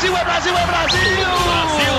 [0.00, 0.98] Brasil, é Brasil, é Brasil!
[1.44, 1.92] Brasil!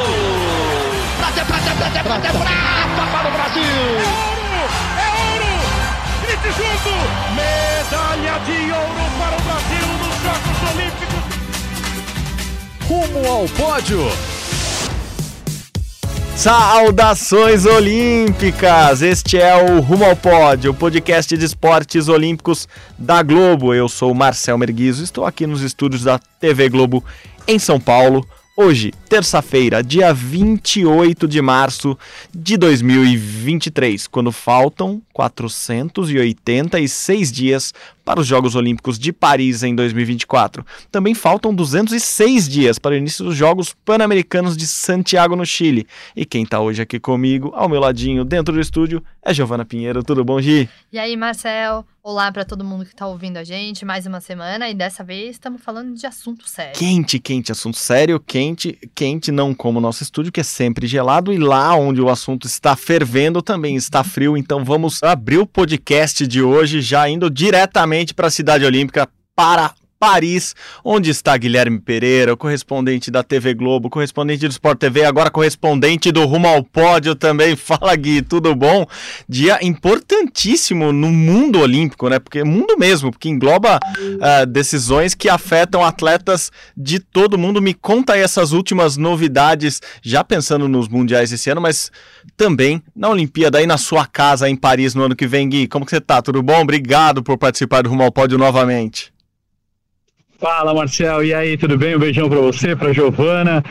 [1.18, 3.62] Prata, prata, prata, prata, prata para o Brasil!
[3.62, 4.62] É ouro!
[4.98, 5.52] É ouro!
[6.24, 6.90] Grite junto!
[7.36, 11.22] Medalha de ouro para o Brasil nos Jogos Olímpicos!
[12.88, 14.02] Rumo ao pódio!
[16.36, 19.04] Saudações olímpicas!
[19.04, 23.76] Este é o Rumo ao Pódio, o podcast de esportes olímpicos da Globo.
[23.76, 27.06] Eu sou Marcel Merguizo, estou aqui nos estúdios da TV Globo
[27.52, 28.28] em São Paulo.
[28.56, 31.98] Hoje, terça-feira, dia 28 de março
[32.34, 37.74] de 2023, quando faltam 486 dias
[38.04, 40.66] para os Jogos Olímpicos de Paris em 2024.
[40.92, 45.88] Também faltam 206 dias para o início dos Jogos Pan-Americanos de Santiago, no Chile.
[46.16, 50.04] E quem está hoje aqui comigo, ao meu ladinho, dentro do estúdio, é Giovana Pinheiro.
[50.04, 50.68] Tudo bom, Gi?
[50.92, 51.86] E aí, Marcel?
[52.04, 53.86] Olá para todo mundo que está ouvindo a gente.
[53.86, 56.74] Mais uma semana e dessa vez estamos falando de assunto sério.
[56.74, 61.32] Quente, quente, assunto sério, quente, quente, não como o nosso estúdio, que é sempre gelado,
[61.32, 64.36] e lá onde o assunto está fervendo também está frio.
[64.36, 69.74] Então vamos abrir o podcast de hoje já indo diretamente para a Cidade Olímpica para
[70.02, 75.30] Paris, onde está Guilherme Pereira, o correspondente da TV Globo, correspondente do Sport TV, agora
[75.30, 77.54] correspondente do Rumo ao Pódio também.
[77.62, 78.88] Fala, Gui, tudo bom?
[79.30, 82.18] Dia importantíssimo no mundo olímpico, né?
[82.18, 87.62] Porque mundo mesmo, porque engloba uh, decisões que afetam atletas de todo mundo.
[87.62, 91.92] Me conta aí essas últimas novidades, já pensando nos mundiais esse ano, mas
[92.36, 95.68] também na Olimpíada aí na sua casa em Paris no ano que vem, Gui.
[95.68, 96.24] Como que você tá?
[96.24, 96.60] Tudo bom?
[96.60, 99.14] Obrigado por participar do Rumo ao Pódio novamente.
[100.42, 101.24] Fala, Marcel.
[101.24, 101.96] E aí, tudo bem?
[101.96, 103.64] Um beijão para você, para Giovana,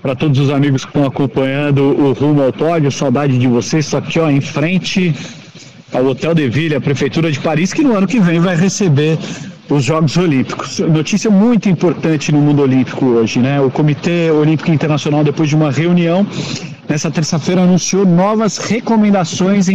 [0.00, 2.92] para todos os amigos que estão acompanhando o Rumo ao Pódio.
[2.92, 3.86] Saudade de vocês.
[3.86, 5.12] Estou aqui, ó, em frente
[5.92, 9.18] ao Hotel de Ville, a Prefeitura de Paris, que no ano que vem vai receber
[9.68, 10.78] os Jogos Olímpicos.
[10.78, 13.60] Notícia muito importante no mundo olímpico hoje, né?
[13.60, 16.24] O Comitê Olímpico Internacional, depois de uma reunião,
[16.88, 19.66] nessa terça-feira anunciou novas recomendações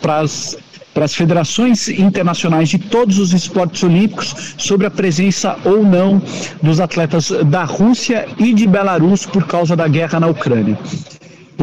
[0.00, 0.56] para as
[0.94, 6.20] para as federações internacionais de todos os esportes olímpicos sobre a presença ou não
[6.62, 10.78] dos atletas da Rússia e de Belarus por causa da guerra na Ucrânia.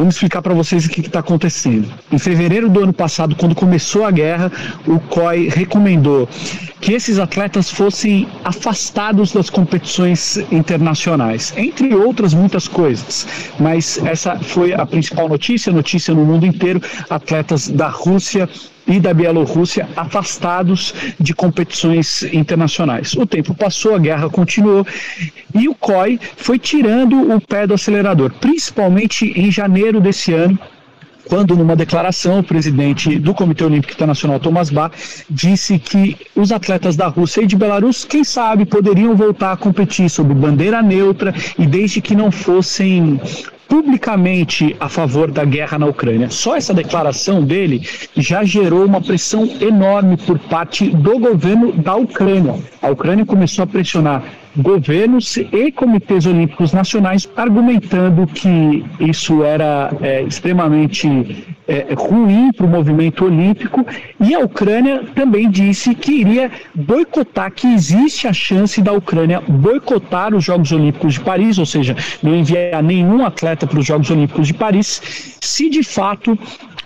[0.00, 1.86] Vamos explicar para vocês o que está acontecendo.
[2.10, 4.50] Em fevereiro do ano passado, quando começou a guerra,
[4.86, 6.28] o COI recomendou
[6.80, 13.26] que esses atletas fossem afastados das competições internacionais, entre outras muitas coisas.
[13.58, 16.80] Mas essa foi a principal notícia, notícia no mundo inteiro:
[17.10, 18.48] atletas da Rússia
[18.90, 23.14] e da Bielorrússia afastados de competições internacionais.
[23.14, 24.84] O tempo passou, a guerra continuou
[25.54, 30.58] e o COI foi tirando o pé do acelerador, principalmente em janeiro desse ano,
[31.28, 34.92] quando numa declaração o presidente do Comitê Olímpico Internacional, Thomas Bach,
[35.30, 40.10] disse que os atletas da Rússia e de Belarus, quem sabe, poderiam voltar a competir
[40.10, 43.20] sob bandeira neutra e desde que não fossem
[43.70, 46.28] publicamente a favor da guerra na Ucrânia.
[46.28, 47.80] Só essa declaração dele
[48.16, 52.56] já gerou uma pressão enorme por parte do governo da Ucrânia.
[52.82, 54.24] A Ucrânia começou a pressionar
[54.56, 62.68] governos e comitês olímpicos nacionais argumentando que isso era é, extremamente é, ruim para o
[62.68, 63.86] movimento olímpico.
[64.18, 70.34] E a Ucrânia também disse que iria boicotar, que existe a chance da Ucrânia boicotar
[70.34, 74.48] os Jogos Olímpicos de Paris, ou seja, não enviar nenhum atleta para os Jogos Olímpicos
[74.48, 76.36] de Paris, se de fato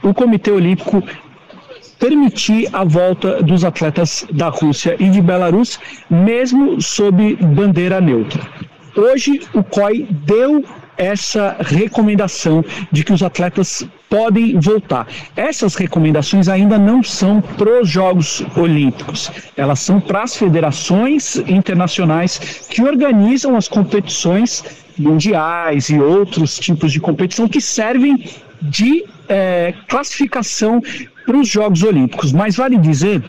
[0.03, 1.03] o Comitê Olímpico
[1.99, 5.79] permitir a volta dos atletas da Rússia e de Belarus,
[6.11, 8.43] mesmo sob bandeira neutra.
[8.97, 10.65] Hoje, o COI deu
[10.97, 15.09] essa recomendação de que os atletas podem voltar.
[15.35, 22.39] Essas recomendações ainda não são para os Jogos Olímpicos, elas são para as federações internacionais
[22.71, 24.65] que organizam as competições
[24.97, 28.25] mundiais e outros tipos de competição que servem
[28.63, 30.81] de é, classificação
[31.25, 32.33] para os Jogos Olímpicos.
[32.33, 33.23] Mas vale dizer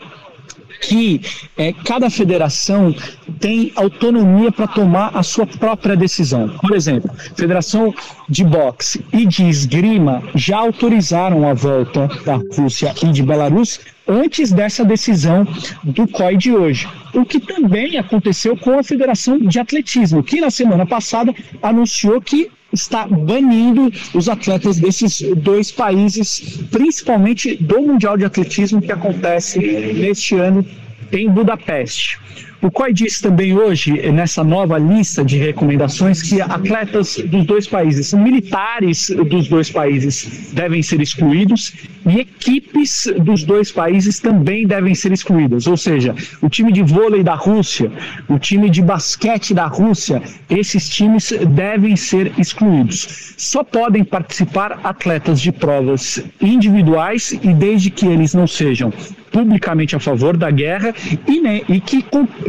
[0.80, 1.20] que
[1.56, 2.94] é, cada federação
[3.40, 6.48] tem autonomia para tomar a sua própria decisão.
[6.60, 7.94] Por exemplo, Federação
[8.28, 14.52] de Boxe e de Esgrima já autorizaram a volta da Rússia e de Belarus antes
[14.52, 15.46] dessa decisão
[15.82, 16.88] do COI de hoje.
[17.12, 22.50] O que também aconteceu com a Federação de Atletismo, que na semana passada anunciou que
[22.72, 30.34] está banindo os atletas desses dois países, principalmente do Mundial de Atletismo que acontece neste
[30.34, 30.66] ano
[31.12, 32.18] em Budapeste.
[32.62, 38.14] O COI disse também hoje, nessa nova lista de recomendações, que atletas dos dois países,
[38.14, 41.74] militares dos dois países devem ser excluídos
[42.06, 45.66] e equipes dos dois países também devem ser excluídas.
[45.66, 47.92] Ou seja, o time de vôlei da Rússia,
[48.28, 53.34] o time de basquete da Rússia, esses times devem ser excluídos.
[53.36, 58.92] Só podem participar atletas de provas individuais e desde que eles não sejam
[59.36, 60.94] publicamente a favor da guerra
[61.28, 62.02] e, né, e que,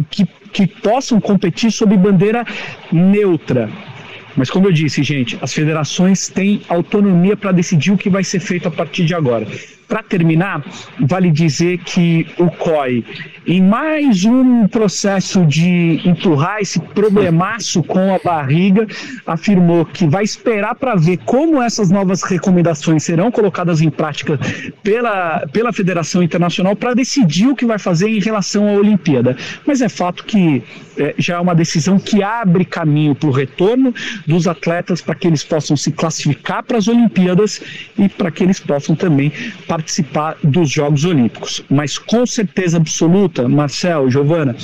[0.09, 2.45] que, que possam competir sob bandeira
[2.89, 3.69] neutra.
[4.37, 8.39] Mas como eu disse, gente, as federações têm autonomia para decidir o que vai ser
[8.39, 9.45] feito a partir de agora.
[9.87, 10.65] Para terminar,
[10.99, 13.05] vale dizer que o COI,
[13.45, 18.85] em mais um processo de empurrar esse problemaço com a barriga,
[19.25, 24.37] afirmou que vai esperar para ver como essas novas recomendações serão colocadas em prática
[24.83, 29.37] pela, pela Federação Internacional para decidir o que vai fazer em relação à Olimpíada.
[29.65, 30.61] Mas é fato que
[30.97, 33.95] é, já é uma decisão que abre caminho para o retorno
[34.25, 37.61] dos atletas para que eles possam se classificar para as Olimpíadas
[37.97, 39.31] e para que eles possam também
[39.65, 39.76] participar
[40.43, 41.63] dos Jogos Olímpicos.
[41.69, 44.55] Mas com certeza absoluta, Marcel, Giovana,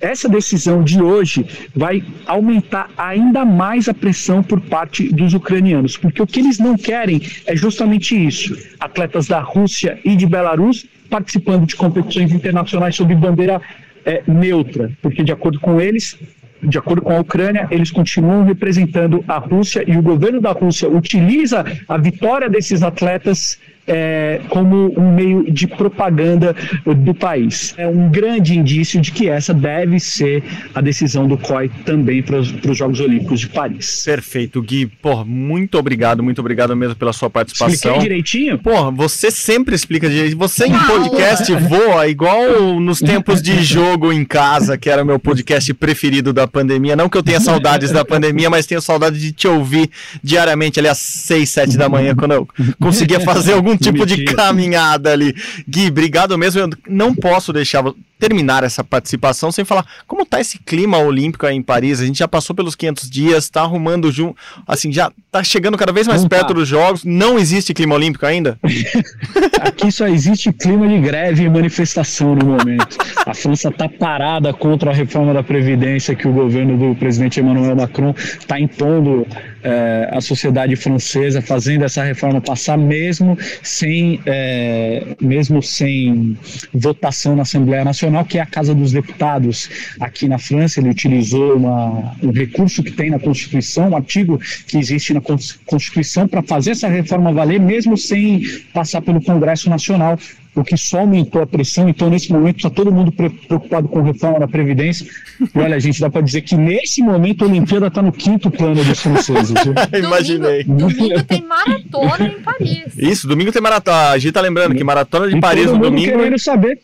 [0.00, 6.20] essa decisão de hoje vai aumentar ainda mais a pressão por parte dos ucranianos, porque
[6.20, 11.66] o que eles não querem é justamente isso: atletas da Rússia e de Belarus participando
[11.66, 13.60] de competições internacionais sob bandeira
[14.04, 16.18] é, neutra, porque de acordo com eles,
[16.62, 20.88] de acordo com a Ucrânia, eles continuam representando a Rússia e o governo da Rússia
[20.88, 26.54] utiliza a vitória desses atletas é, como um meio de propaganda
[26.84, 27.74] do país.
[27.76, 30.42] É um grande indício de que essa deve ser
[30.74, 34.02] a decisão do COI também para os Jogos Olímpicos de Paris.
[34.04, 34.86] Perfeito, Gui.
[34.86, 37.74] Pô, muito obrigado, muito obrigado mesmo pela sua participação.
[37.74, 38.58] Expliquei direitinho?
[38.58, 40.36] Pô, você sempre explica direito.
[40.36, 45.18] Você em podcast voa igual nos tempos de jogo em casa, que era o meu
[45.18, 46.96] podcast preferido da pandemia.
[46.96, 49.90] Não que eu tenha saudades da pandemia, mas tenho saudade de te ouvir
[50.22, 52.48] diariamente ali às 6, 7 da manhã, quando eu
[52.80, 55.34] conseguia fazer algum tipo de caminhada ali.
[55.68, 56.60] Gui, obrigado mesmo.
[56.60, 57.82] Eu não posso deixar
[58.18, 62.00] terminar essa participação sem falar como tá esse clima olímpico aí em Paris.
[62.00, 64.36] A gente já passou pelos 500 dias, tá arrumando junto,
[64.66, 66.54] assim, já tá chegando cada vez mais não perto tá.
[66.54, 67.04] dos jogos.
[67.04, 68.58] Não existe clima olímpico ainda?
[69.60, 72.96] Aqui só existe clima de greve e manifestação no momento.
[73.24, 77.76] A França tá parada contra a reforma da previdência que o governo do presidente Emmanuel
[77.76, 79.26] Macron está impondo
[79.66, 86.38] é, a sociedade francesa fazendo essa reforma passar mesmo sem é, mesmo sem
[86.72, 89.68] votação na Assembleia Nacional que é a Casa dos Deputados
[89.98, 90.78] aqui na França.
[90.78, 95.20] Ele utilizou uma, um recurso que tem na Constituição um artigo que existe na
[95.66, 98.42] Constituição para fazer essa reforma valer mesmo sem
[98.72, 100.16] passar pelo Congresso Nacional
[100.56, 101.88] o que só aumentou a pressão.
[101.88, 105.06] Então, nesse momento, está todo mundo preocupado com reforma da Previdência.
[105.54, 108.50] E olha, a gente dá para dizer que nesse momento a Olimpíada está no quinto
[108.50, 109.54] plano dos franceses.
[109.92, 110.64] Imaginei.
[110.64, 112.96] Domingo, domingo, tem maratona em Paris.
[112.96, 114.10] Isso, domingo tem maratona.
[114.10, 116.10] A gente está lembrando que maratona de e Paris no domingo.
[116.10, 116.80] querendo saber.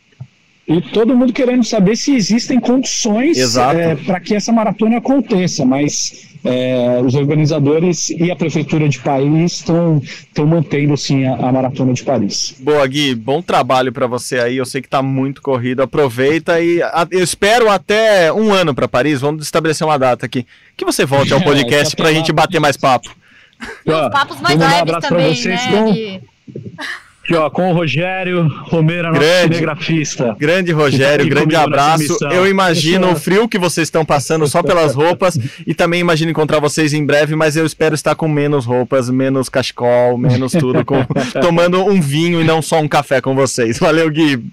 [0.68, 6.31] E todo mundo querendo saber se existem condições é, para que essa maratona aconteça, mas
[6.44, 10.00] é, os organizadores e a prefeitura de Paris estão
[10.46, 12.54] mantendo sim a, a, maratona de Paris.
[12.58, 14.56] Boa, Gui, bom trabalho para você aí.
[14.56, 15.82] Eu sei que está muito corrido.
[15.82, 19.20] Aproveita e a, eu espero até um ano para Paris.
[19.20, 20.46] Vamos estabelecer uma data aqui.
[20.76, 23.14] Que você volte ao é, podcast para a gente bater mais papo.
[23.86, 26.20] Os papos mais leves um também, vocês, né?
[27.22, 30.36] Aqui, ó, com o Rogério Romero, nosso grande, cinegrafista.
[30.36, 32.18] Grande Rogério, grande abraço.
[32.32, 36.58] Eu imagino o frio que vocês estão passando só pelas roupas e também imagino encontrar
[36.58, 40.96] vocês em breve, mas eu espero estar com menos roupas, menos cachecol, menos tudo, com,
[41.40, 43.78] tomando um vinho e não só um café com vocês.
[43.78, 44.44] Valeu, Gui.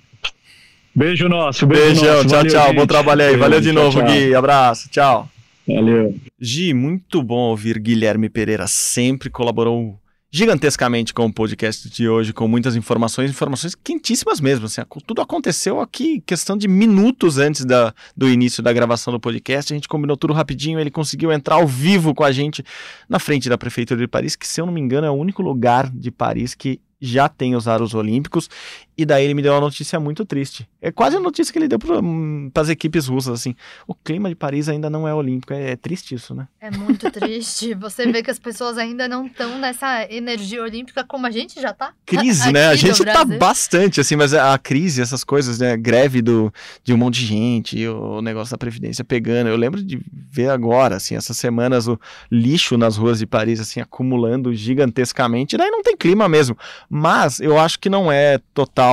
[0.93, 2.27] Beijo nosso, beijo Beijão, nosso.
[2.27, 2.67] tchau, Valeu, tchau.
[2.67, 2.75] Gente.
[2.75, 3.27] Bom trabalho aí.
[3.29, 4.11] Beijo, Valeu de novo, tchau.
[4.11, 4.35] Gui.
[4.35, 5.27] Abraço, tchau.
[5.67, 6.15] Valeu.
[6.39, 8.67] Gi, muito bom ouvir Guilherme Pereira.
[8.67, 9.97] Sempre colaborou
[10.31, 14.67] gigantescamente com o podcast de hoje, com muitas informações, informações quentíssimas mesmo.
[14.67, 19.73] Assim, tudo aconteceu aqui, questão de minutos antes da, do início da gravação do podcast.
[19.73, 22.63] A gente combinou tudo rapidinho, ele conseguiu entrar ao vivo com a gente
[23.07, 25.41] na frente da Prefeitura de Paris, que, se eu não me engano, é o único
[25.41, 28.49] lugar de Paris que já tem os aros olímpicos,
[28.99, 30.67] e daí ele me deu uma notícia muito triste.
[30.81, 33.55] É quase a notícia que ele deu para hum, as equipes russas, assim.
[33.87, 36.49] O clima de Paris ainda não é olímpico, é, é triste isso, né?
[36.59, 37.73] É muito triste.
[37.79, 41.71] Você vê que as pessoas ainda não estão nessa energia olímpica como a gente já
[41.71, 41.93] tá.
[42.05, 42.67] Crise, né?
[42.67, 45.77] A gente tá bastante, assim, mas a crise, essas coisas, né?
[45.77, 46.53] Greve do,
[46.83, 49.47] de um monte de gente, o negócio da Previdência pegando.
[49.47, 51.97] Eu lembro de ver agora, assim, essas semanas, o
[52.29, 56.57] lixo nas ruas de Paris, assim, acumulando gigantescamente, e daí não tem clima mesmo.
[56.89, 58.88] Mas eu acho que não é total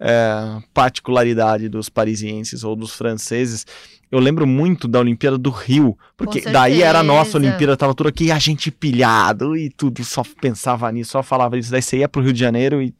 [0.00, 3.66] é, particularidade dos parisienses ou dos franceses.
[4.10, 7.36] Eu lembro muito da Olimpíada do Rio, porque daí era a nossa.
[7.36, 11.70] Olimpíada, tava tudo aqui, a gente pilhado e tudo, só pensava nisso, só falava disso.
[11.70, 12.94] Daí você ia pro Rio de Janeiro e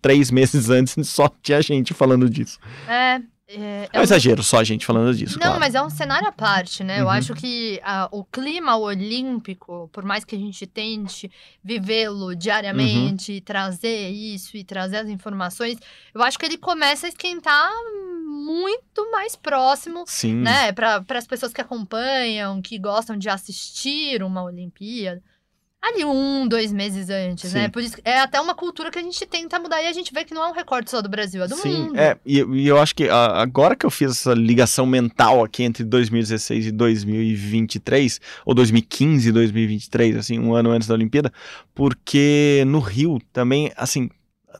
[0.00, 2.58] três meses antes só tinha gente falando disso.
[2.86, 3.20] É,
[3.54, 5.60] é, É um exagero só a gente falando disso, Não, claro.
[5.60, 7.00] mas é um cenário à parte, né?
[7.00, 7.10] Eu Uhum.
[7.10, 11.30] acho que ah, o clima olímpico, por mais que a gente tente
[11.62, 15.78] vivê-lo diariamente, e trazer isso e trazer as informações,
[16.14, 17.70] eu acho que ele começa a esquentar
[18.26, 20.34] muito mais próximo, Sim.
[20.34, 20.72] né?
[20.72, 25.22] Para as pessoas que acompanham, que gostam de assistir uma Olimpíada.
[25.84, 27.64] Ali um, dois meses antes, né?
[27.64, 27.70] Sim.
[27.70, 30.24] Por isso é até uma cultura que a gente tenta mudar e a gente vê
[30.24, 31.98] que não é um recorte só do Brasil, é do Sim, mundo.
[31.98, 35.64] é, e, e eu acho que ah, agora que eu fiz essa ligação mental aqui
[35.64, 41.32] entre 2016 e 2023, ou 2015 e 2023, assim, um ano antes da Olimpíada,
[41.74, 44.08] porque no Rio também, assim,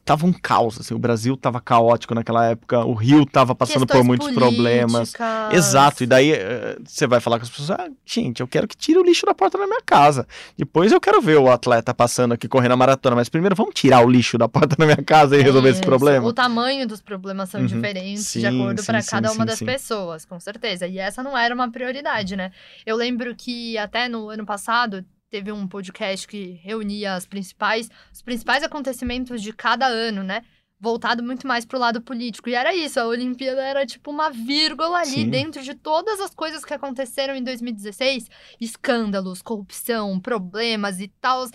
[0.04, 3.92] tava um caos, assim, o Brasil tava caótico naquela época, o Rio tava passando por
[3.94, 5.12] Questões muitos problemas.
[5.12, 5.54] políticas.
[5.54, 8.76] Exato, e daí eh, você vai falar com as pessoas, ah, gente, eu quero que
[8.76, 10.26] tire o lixo da porta da minha casa.
[10.58, 14.04] Depois eu quero ver o atleta passando aqui correndo a maratona, mas primeiro vamos tirar
[14.04, 16.26] o lixo da porta da minha casa e resolver esse problema.
[16.26, 17.66] O tamanho dos problemas são Uhum.
[17.66, 19.66] diferentes Sim, de acordo sim, para sim, cada uma sim, das sim.
[19.66, 20.86] pessoas, com certeza.
[20.86, 22.50] E essa não era uma prioridade, né?
[22.84, 28.20] Eu lembro que até no ano passado teve um podcast que reunia as principais, os
[28.20, 30.42] principais acontecimentos de cada ano, né?
[30.78, 32.50] Voltado muito mais pro lado político.
[32.50, 35.30] E era isso, a Olimpíada era tipo uma vírgula ali Sim.
[35.30, 38.28] dentro de todas as coisas que aconteceram em 2016.
[38.60, 41.46] Escândalos, corrupção, problemas e tal.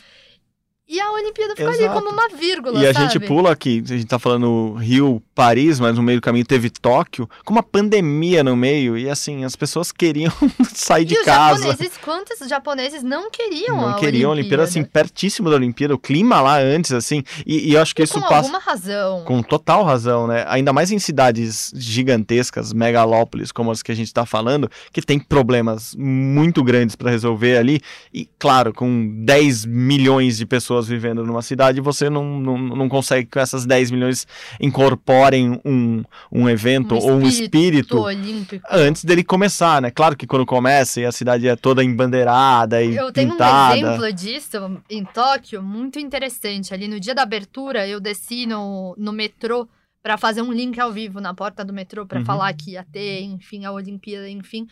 [0.90, 3.12] E a Olimpíada ficou ali como uma vírgula, E a sabe?
[3.12, 6.70] gente pula aqui, a gente tá falando Rio, Paris, mas no meio do caminho teve
[6.70, 10.32] Tóquio, com uma pandemia no meio, e assim, as pessoas queriam
[10.74, 11.64] sair de e os casa.
[11.68, 16.00] japoneses, quantos japoneses não queriam Não a queriam a Olimpíada, assim, pertíssimo da Olimpíada, o
[16.00, 18.36] clima lá antes, assim, e, e eu acho que E isso com passa.
[18.36, 19.24] alguma razão.
[19.26, 20.46] Com total razão, né?
[20.48, 25.20] Ainda mais em cidades gigantescas, megalópolis, como as que a gente tá falando, que tem
[25.20, 27.82] problemas muito grandes para resolver ali.
[28.14, 33.26] E, claro, com 10 milhões de pessoas vivendo numa cidade, você não, não, não consegue
[33.30, 34.28] que essas 10 milhões
[34.60, 38.66] incorporem um, um evento ou um espírito olímpico.
[38.70, 39.90] antes dele começar, né?
[39.90, 43.74] Claro que quando começa e a cidade é toda embandeirada e Eu tenho pintada.
[43.74, 46.74] um exemplo disso em Tóquio muito interessante.
[46.74, 49.68] Ali no dia da abertura, eu desci no, no metrô
[50.04, 52.26] para fazer um link ao vivo na porta do metrô para Uhum.
[52.26, 54.68] falar que ia ter, enfim, a Olimpíada, enfim.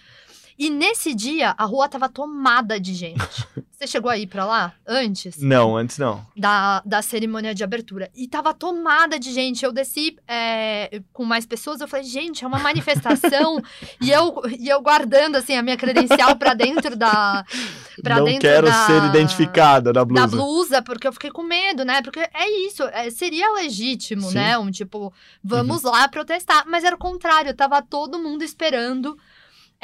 [0.57, 3.45] E nesse dia, a rua tava tomada de gente.
[3.77, 5.37] Você chegou aí pra lá antes?
[5.37, 6.25] Não, antes não.
[6.35, 8.09] da, da cerimônia de abertura.
[8.15, 9.65] E tava tomada de gente.
[9.65, 13.61] Eu desci é, com mais pessoas, eu falei, gente, é uma manifestação.
[13.99, 17.45] e, eu, e eu guardando, assim, a minha credencial pra dentro da.
[18.01, 20.21] Pra não dentro quero da, ser identificada na blusa.
[20.21, 22.01] Da blusa, porque eu fiquei com medo, né?
[22.01, 24.27] Porque é isso, é, seria legítimo, Sim.
[24.27, 24.33] Uhum.
[24.33, 24.57] né?
[24.57, 26.63] Um tipo, vamos lá protestar.
[26.65, 29.17] Mas era o contrário, tava todo mundo esperando.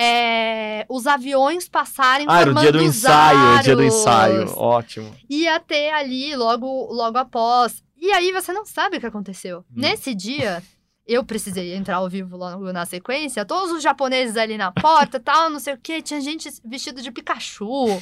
[0.04, 4.58] É, os aviões passarem Ah, era o dia do ensaio, o dia do aros ensaio.
[4.58, 5.16] Ótimo.
[5.30, 7.84] ia ter ali logo, logo após.
[7.96, 9.64] E aí você não sabe o que aconteceu.
[9.70, 9.88] Não.
[9.88, 10.64] Nesse dia,
[11.06, 13.46] eu precisei entrar ao vivo logo na sequência.
[13.46, 16.02] Todos os japoneses ali na porta, tal, não sei o quê.
[16.02, 18.02] Tinha gente vestido de Pikachu.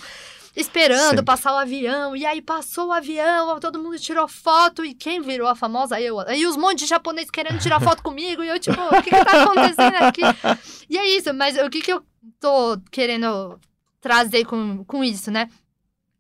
[0.56, 1.26] Esperando Sempre.
[1.26, 5.48] passar o avião, e aí passou o avião, todo mundo tirou foto, e quem virou
[5.48, 6.20] a famosa eu?
[6.22, 9.26] Aí os montes de japoneses querendo tirar foto comigo, e eu tipo, o que que
[9.26, 10.22] tá acontecendo aqui?
[10.90, 12.04] E é isso, mas o que que eu
[12.40, 13.60] tô querendo
[14.02, 15.50] trazer com, com isso, né?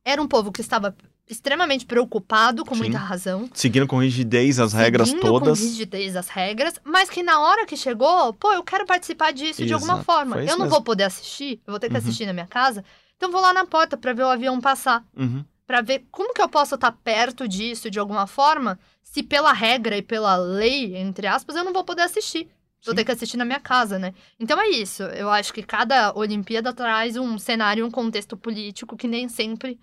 [0.05, 0.95] Era um povo que estava
[1.27, 2.81] extremamente preocupado, com Sim.
[2.81, 3.47] muita razão.
[3.53, 5.59] Seguindo com rigidez as regras seguindo todas.
[5.59, 9.63] com rigidez as regras, mas que na hora que chegou, pô, eu quero participar disso
[9.65, 10.37] de alguma Exato, forma.
[10.37, 10.69] Eu não mesmo.
[10.69, 11.99] vou poder assistir, eu vou ter que Uhum.
[11.99, 12.83] assistir na minha casa,
[13.19, 15.05] então vou lá na porta pra ver o avião passar.
[15.13, 15.43] Uhum.
[15.67, 19.97] Pra ver como que eu posso estar perto disso de alguma forma, se pela regra
[19.97, 22.49] e pela lei, entre aspas, eu não vou poder assistir.
[22.85, 22.95] Vou Sim.
[22.95, 24.13] ter que assistir na minha casa, né?
[24.39, 25.03] Então é isso.
[25.03, 29.77] Eu acho que cada Olimpíada traz um cenário, um contexto político que nem sempre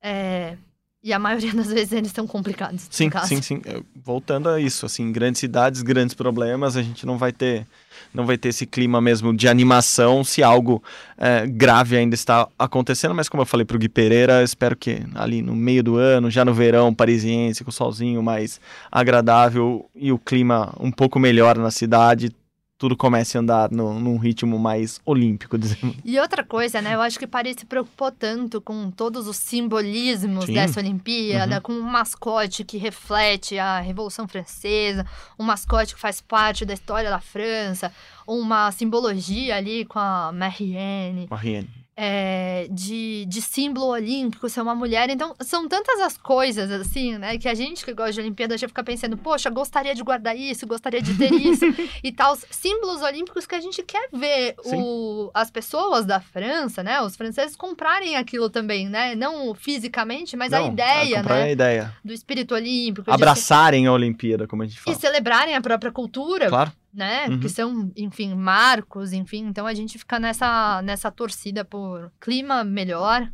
[0.00, 0.56] é...
[1.04, 2.88] E a maioria das vezes eles são complicados.
[2.90, 3.60] Sim, sim, sim.
[3.66, 7.66] É, Voltando a isso, assim, grandes cidades, grandes problemas, a gente não vai ter,
[8.12, 10.82] não vai ter esse clima mesmo de animação se algo
[11.18, 13.14] é, grave ainda está acontecendo.
[13.14, 16.42] Mas como eu falei pro Gui Pereira, espero que ali no meio do ano, já
[16.42, 18.58] no verão parisiense, com o solzinho mais
[18.90, 22.34] agradável e o clima um pouco melhor na cidade,
[22.76, 25.96] tudo comece a andar no, num ritmo mais olímpico, dizemos.
[26.04, 26.94] E outra coisa, né?
[26.94, 30.54] Eu acho que Paris se preocupou tanto com todos os simbolismos Sim.
[30.54, 31.60] dessa Olimpíada, Uhum.
[31.62, 35.06] com um mascote que reflete a Revolução Francesa,
[35.38, 37.92] um mascote que faz parte da história da França,
[38.26, 41.26] uma simbologia ali com a Marianne.
[41.30, 41.83] Marianne.
[41.96, 45.08] É, de, de símbolo olímpico, ser uma mulher.
[45.10, 47.38] Então, são tantas as coisas, assim, né?
[47.38, 50.66] Que a gente que gosta de Olimpíada já fica pensando, poxa, gostaria de guardar isso,
[50.66, 51.64] gostaria de ter isso
[52.02, 52.36] e tal.
[52.50, 57.00] Símbolos olímpicos que a gente quer ver o, as pessoas da França, né?
[57.00, 59.14] Os franceses comprarem aquilo também, né?
[59.14, 61.42] Não fisicamente, mas a Não, ideia, né?
[61.42, 61.96] a ideia.
[62.04, 63.10] Do espírito olímpico.
[63.10, 64.96] Abraçarem a Olimpíada, como a gente fala.
[64.96, 66.72] E celebrarem a própria cultura Claro.
[66.94, 67.26] Né?
[67.28, 67.40] Uhum.
[67.40, 69.46] Que são, enfim, marcos, enfim.
[69.46, 73.30] Então a gente fica nessa, nessa torcida por clima melhor,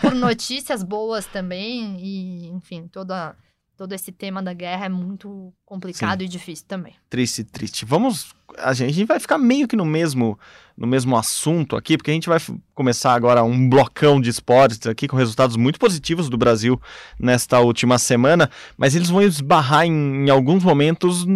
[0.00, 1.96] por notícias boas também.
[2.00, 3.36] E, enfim, toda,
[3.76, 6.94] todo esse tema da guerra é muito complicado e difícil também.
[7.08, 7.84] Triste, triste.
[7.84, 8.34] Vamos.
[8.58, 10.38] A gente, vai ficar meio que no mesmo,
[10.76, 12.38] no mesmo assunto aqui, porque a gente vai
[12.74, 16.80] começar agora um blocão de esportes aqui com resultados muito positivos do Brasil
[17.18, 21.26] nesta última semana, mas eles vão esbarrar em, em alguns momentos,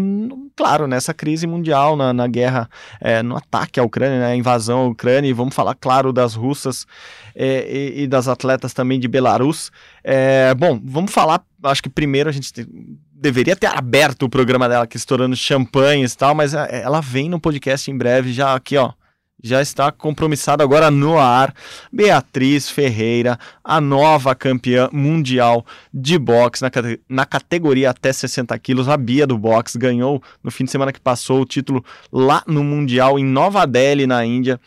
[0.56, 2.68] claro, nessa crise mundial, na, na guerra,
[3.00, 6.34] é, no ataque à Ucrânia, né, a invasão à Ucrânia, e vamos falar, claro, das
[6.34, 6.86] russas
[7.34, 9.70] é, e, e das atletas também de Belarus.
[10.04, 12.66] É, bom, vamos falar, acho que primeiro a gente tem-
[13.20, 17.28] deveria ter aberto o programa dela aqui, estourando champanhes e tal, mas é, ela vem
[17.28, 18.92] no podcast em breve, já aqui, ó.
[19.42, 21.54] Já está compromissada agora no ar.
[21.90, 26.70] Beatriz Ferreira, a nova campeã mundial de boxe na,
[27.08, 28.86] na categoria até 60 quilos.
[28.86, 32.62] A Bia do boxe ganhou no fim de semana que passou o título lá no
[32.62, 34.60] Mundial em Nova Delhi, na Índia.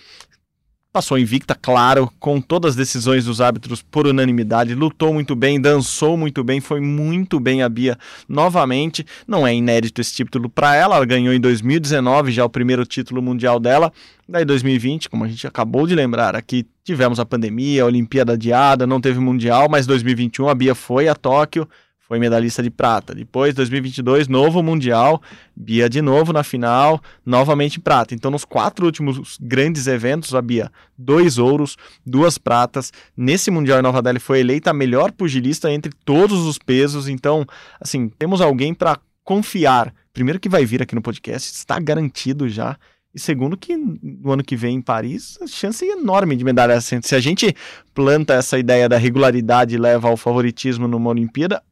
[0.93, 6.15] Passou invicta, claro, com todas as decisões dos árbitros por unanimidade, lutou muito bem, dançou
[6.15, 7.97] muito bem, foi muito bem a Bia
[8.29, 9.03] novamente.
[9.27, 13.23] Não é inédito esse título para ela, ela ganhou em 2019 já o primeiro título
[13.23, 13.91] mundial dela.
[14.29, 18.85] Daí 2020, como a gente acabou de lembrar aqui, tivemos a pandemia, a Olimpíada adiada,
[18.85, 21.67] não teve mundial, mas 2021 a Bia foi a Tóquio,
[22.13, 23.15] foi medalhista de prata.
[23.15, 25.19] Depois 2022, novo mundial,
[25.55, 28.13] Bia de novo na final, novamente prata.
[28.13, 32.93] Então nos quatro últimos grandes eventos, a Bia dois ouros, duas pratas.
[33.17, 37.07] Nesse Mundial em Nova Delhi foi eleita a melhor pugilista entre todos os pesos.
[37.07, 37.47] Então,
[37.81, 39.91] assim, temos alguém para confiar.
[40.13, 42.77] Primeiro que vai vir aqui no podcast, está garantido já.
[43.11, 46.79] E segundo que no ano que vem em Paris, a chance é enorme de medalha.
[46.79, 47.55] Se a gente
[47.91, 51.63] planta essa ideia da regularidade e leva ao favoritismo numa Olimpíada,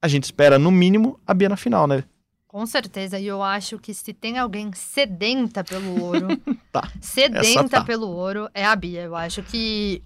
[0.00, 2.04] a gente espera no mínimo a Bia na final, né?
[2.46, 6.28] Com certeza, e eu acho que se tem alguém sedenta pelo ouro,
[6.72, 7.84] Tá, sedenta tá.
[7.84, 9.02] pelo ouro, é a Bia.
[9.02, 10.02] Eu acho que.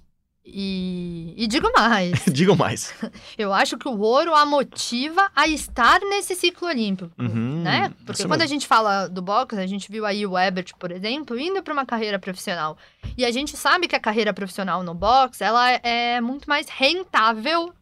[0.52, 2.92] E, e digo mais, Digam mais.
[3.38, 7.92] eu acho que o ouro a motiva a estar nesse ciclo olímpico, Uhum, né?
[8.06, 8.54] Porque quando a mesmo.
[8.54, 11.86] gente fala do boxe, a gente viu aí o Ebert, por exemplo, indo para uma
[11.86, 12.76] carreira profissional.
[13.16, 17.72] E a gente sabe que a carreira profissional no boxe, ela é muito mais rentável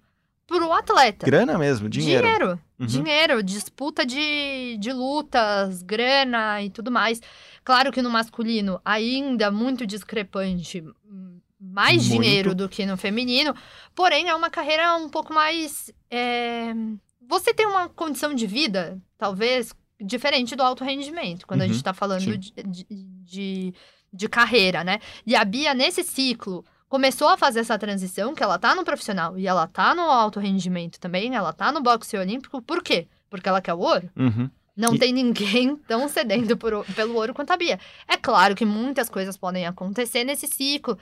[0.48, 1.26] pro atleta.
[1.26, 2.22] Grana mesmo, dinheiro.
[2.26, 2.60] Dinheiro.
[2.80, 2.86] Uhum.
[2.86, 7.20] Dinheiro, disputa de, de lutas, grana e tudo mais.
[7.62, 10.82] Claro que no masculino ainda muito discrepante,
[11.60, 12.22] mais Muito.
[12.22, 13.54] dinheiro do que no feminino,
[13.94, 15.92] porém é uma carreira um pouco mais.
[16.10, 16.72] é,
[17.28, 21.82] Você tem uma condição de vida, talvez, diferente do alto rendimento, quando a Uhum, gente
[21.82, 22.38] tá falando sim.
[22.38, 22.86] de, de,
[23.24, 23.74] de,
[24.12, 25.00] de carreira, né?
[25.26, 29.38] E a Bia, nesse ciclo, começou a fazer essa transição, que ela tá no profissional
[29.38, 33.06] e ela tá no alto rendimento também, ela tá no boxe olímpico, por quê?
[33.30, 34.08] Porque ela quer o ouro?
[34.16, 34.50] Uhum.
[34.76, 37.78] Não E- tem ninguém tão sedento por pelo ouro quanto a Bia.
[38.06, 40.98] É claro que muitas coisas podem acontecer nesse ciclo,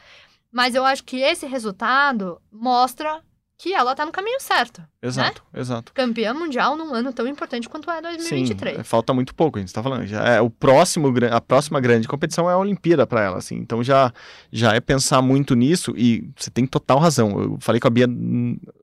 [0.51, 3.21] mas eu acho que esse resultado mostra
[3.59, 4.83] que ela tá no caminho certo.
[5.03, 5.93] Exato, exato.
[5.95, 8.77] Campeã mundial num ano tão importante quanto é 2023.
[8.77, 10.07] Sim, falta muito pouco, a gente tá falando.
[10.07, 13.57] Já é o próximo, a próxima grande competição é a Olimpíada para ela, assim.
[13.57, 14.13] Então já
[14.53, 17.41] já é pensar muito nisso e você tem total razão.
[17.41, 18.07] Eu falei com a Bia,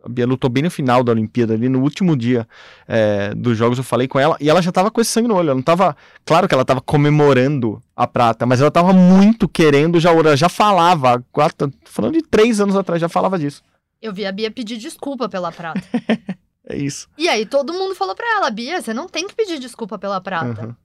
[0.03, 2.47] a Bia lutou bem no final da Olimpíada, ali no último dia
[2.88, 5.36] é, dos jogos eu falei com ela e ela já tava com esse sangue no
[5.36, 5.49] olho.
[5.49, 9.99] Ela não tava, claro que ela tava comemorando a prata, mas ela tava muito querendo
[9.99, 13.62] já já falava, quatro, falando de três anos atrás, já falava disso.
[14.03, 15.81] Eu vi a Bia pedir desculpa pela prata.
[16.65, 17.09] É isso.
[17.17, 20.21] e aí todo mundo falou pra ela, Bia, você não tem que pedir desculpa pela
[20.21, 20.67] prata.
[20.67, 20.75] Uhum.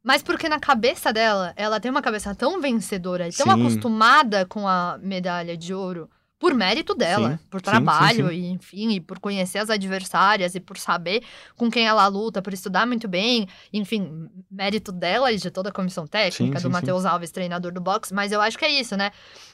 [0.00, 3.60] Mas porque na cabeça dela, ela tem uma cabeça tão vencedora e tão Sim.
[3.60, 6.08] acostumada com a medalha de ouro
[6.38, 10.60] por mérito dela, Sim, por trabalho sim, e enfim, e por conhecer as adversárias e
[10.60, 11.22] por saber
[11.56, 15.72] com quem ela luta, por estudar muito bem, enfim, mérito dela e de toda a
[15.72, 19.10] comissão técnica do Matheus Alves, treinador do boxe, mas eu acho que é isso, né?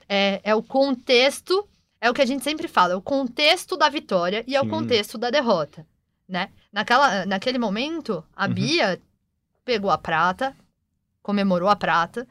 [0.09, 1.64] É, é o contexto,
[2.00, 4.64] é o que a gente sempre fala, é o contexto da vitória e é o
[4.64, 4.70] Sim.
[4.70, 5.86] contexto da derrota,
[6.28, 6.48] né?
[6.72, 8.54] Naquela, naquele momento, a Uhum.
[8.54, 9.00] Bia
[9.64, 10.54] pegou a prata,
[11.22, 12.26] comemorou a prata,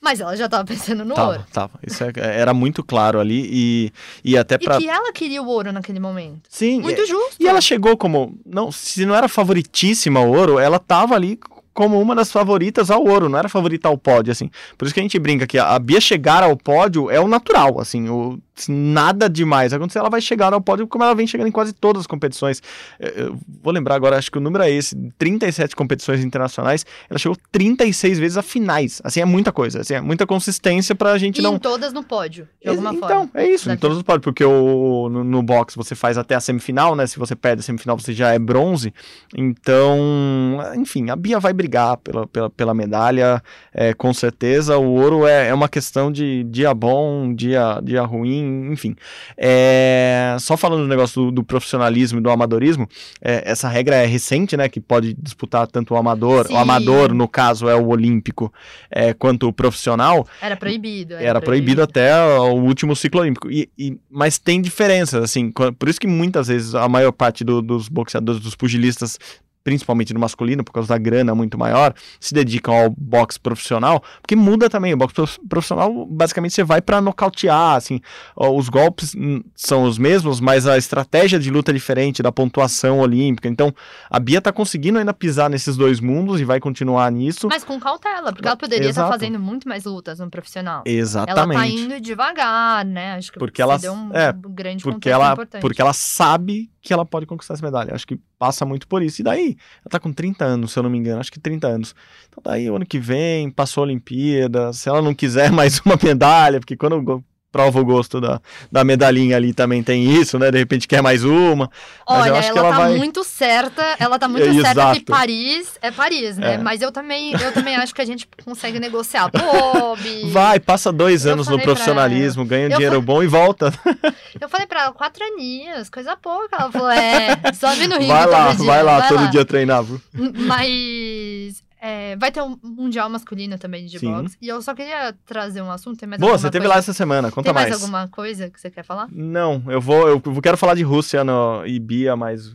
[0.00, 1.46] mas ela já tava pensando no Tava, ouro.
[1.52, 1.78] tava.
[1.86, 3.92] Isso é- era muito claro ali e,
[4.24, 4.76] e até pra.
[4.76, 6.42] E que ela queria o ouro naquele momento.
[6.48, 7.36] Sim, Muito justo.
[7.40, 8.38] E ela chegou como.
[8.44, 11.38] Não, se não era favoritíssima ao ouro, ela tava ali
[11.72, 14.50] como uma das favoritas ao ouro, não era favorita ao pódio, assim.
[14.78, 17.78] Por isso que a gente brinca que a Bia chegar ao pódio é o natural,
[17.80, 18.38] assim, o,
[18.68, 22.00] nada demais acontecer, ela vai chegar ao pódio como ela vem chegando em quase todas
[22.00, 22.62] as competições.
[22.98, 27.36] Eu, vou lembrar agora, acho que o número é esse, 37 competições internacionais, ela chegou
[27.52, 31.42] 36 vezes a finais, assim, é muita coisa, assim, é muita consistência pra gente E
[31.42, 31.56] não...
[31.56, 33.30] em todas no pódio, de alguma então, forma.
[33.34, 33.80] é isso, em Daqui.
[33.80, 37.06] todos os pódios, porque o, no, no box você faz até a semifinal, né?
[37.06, 38.92] Se você perde a semifinal, você já é bronze.
[39.36, 43.42] Então, enfim, a Bia vai brigar pela, pela, pela medalha,
[43.72, 44.78] é, com certeza.
[44.78, 48.94] O ouro é, é uma questão de dia bom, dia, dia ruim, enfim.
[49.36, 52.88] É, só falando do negócio do, do profissionalismo e do amadorismo,
[53.22, 54.68] é, essa regra é recente, né?
[54.68, 56.54] Que pode disputar tanto o amador, Sim.
[56.54, 58.52] o amador, no caso, é o olímpico,
[58.90, 61.14] é, quanto o profissional Era proibido.
[61.14, 63.50] era proibido até o último ciclo olímpico.
[63.50, 65.50] E, e- mas tem diferenças, assim.
[65.50, 69.18] Por isso que muitas vezes a maior parte do- dos boxeadores, dos pugilistas,
[69.66, 74.36] principalmente no masculino, por causa da grana muito maior, se dedicam ao boxe profissional, porque
[74.36, 74.94] muda também.
[74.94, 78.00] O boxe prof- profissional, basicamente, você vai pra nocautear, assim.
[78.36, 83.00] Os golpes hum, são os mesmos, mas a estratégia de luta é diferente da pontuação
[83.00, 83.48] olímpica.
[83.48, 83.74] Então,
[84.08, 87.48] a Bia tá conseguindo ainda pisar nesses dois mundos e vai continuar nisso.
[87.50, 89.12] Mas com cautela, porque ela poderia estar Exato.
[89.18, 90.84] fazendo muito mais lutas no profissional.
[90.86, 91.58] Ela Exatamente.
[91.58, 93.14] tá indo devagar, né?
[93.14, 95.60] Acho que Porque ela- deu um é, grande porque ela, importante.
[95.60, 97.92] porque ela sabe que ela pode conquistar essa medalha.
[97.92, 99.20] Acho que passa muito por isso.
[99.20, 101.66] E daí, ela tá com 30 anos, se eu não me engano, acho que 30
[101.66, 101.94] anos.
[102.28, 105.98] Então daí, o ano que vem, passou a Olimpíada, se ela não quiser mais uma
[106.00, 107.24] medalha, porque quando
[107.56, 108.40] prova o gosto da,
[108.70, 110.50] da medalhinha ali também tem isso, né?
[110.50, 111.70] De repente quer mais uma.
[112.06, 114.70] Olha, acho ela, que ela tá vai- muito certa, ela tá muito É, certa que
[114.80, 115.04] exato.
[115.06, 116.54] Paris é Paris, né?
[116.54, 116.58] É.
[116.58, 119.30] Mas eu também, eu também acho que a gente consegue negociar.
[119.30, 123.72] Pô, Bi, Vai, passa dois anos no falei profissionalismo, ganha um dinheiro bom e volta.
[124.38, 126.56] Eu falei pra ela, quatro aninhos, coisa pouca.
[126.60, 129.82] Ela falou, é, sobe no ringue vai lá, vai lá, todo dia treinar.
[130.12, 134.12] Mas é, vai ter um mundial masculino também de Sim.
[134.12, 134.36] boxe.
[134.40, 135.98] E eu só queria trazer um assunto.
[135.98, 136.74] Tem mais Boa, você teve coisa?
[136.74, 137.82] lá essa semana, conta Tem mais, mais.
[137.82, 139.08] alguma coisa que você quer falar?
[139.12, 142.54] Não, eu vou, eu quero falar de Rússia no, e Bia, mas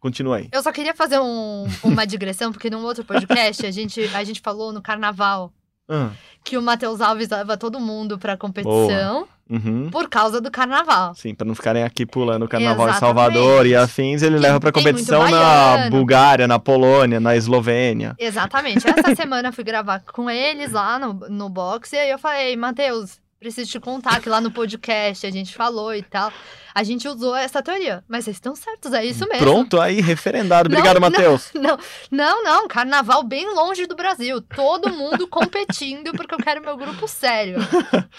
[0.00, 0.48] continua aí.
[0.52, 4.40] Eu só queria fazer um- uma digressão, porque num outro podcast a gente, a gente
[4.40, 5.52] falou no carnaval
[5.88, 6.10] Ah,
[6.44, 9.90] que o Matheus Alves leva todo mundo pra competição uhum.
[9.90, 11.14] por causa do carnaval.
[11.14, 12.92] Sim, para não ficarem aqui pulando o carnaval em.
[12.94, 15.90] Salvador e afins, ele Que leva para competição na.
[15.90, 18.14] Bulgária, na Polônia, na Eslovênia.
[18.18, 18.86] Exatamente.
[18.88, 22.56] Essa semana eu fui gravar com eles lá no, no box e aí eu falei,
[22.56, 26.32] Matheus, preciso te contar que lá no podcast a gente falou e tal.
[26.74, 29.44] A gente usou essa teoria, mas vocês estão certos, é isso mesmo.
[29.44, 30.68] Pronto, aí, referendado.
[30.68, 31.00] Obrigado.
[31.00, 31.50] Matheus.
[31.54, 31.78] Não,
[32.10, 34.40] não, não, carnaval bem longe do Brasil.
[34.40, 37.58] Todo mundo competindo porque eu quero meu grupo sério.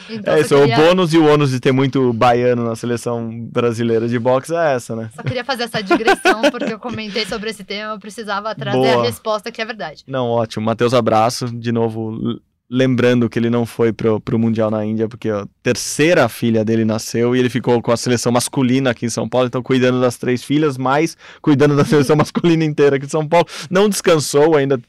[0.09, 3.29] Então É isso, queria, o bônus e o ônus de ter muito baiano na seleção
[3.45, 5.09] brasileira de boxe é essa, né?
[5.15, 9.01] só queria fazer essa digressão porque eu comentei sobre esse tema, eu precisava trazer Boa.
[9.01, 10.03] a resposta que é verdade.
[10.07, 10.65] Não, ótimo.
[10.65, 11.45] Matheus, abraço.
[11.45, 12.39] De novo,
[12.73, 16.83] lembrando que ele não foi pro, pro Mundial na Índia, porque a terceira filha dele
[16.83, 20.17] nasceu e ele ficou com a seleção masculina aqui em São Paulo, então cuidando das
[20.17, 23.45] três filhas, mais cuidando da seleção masculina inteira aqui em São Paulo.
[23.69, 24.81] Não descansou, ainda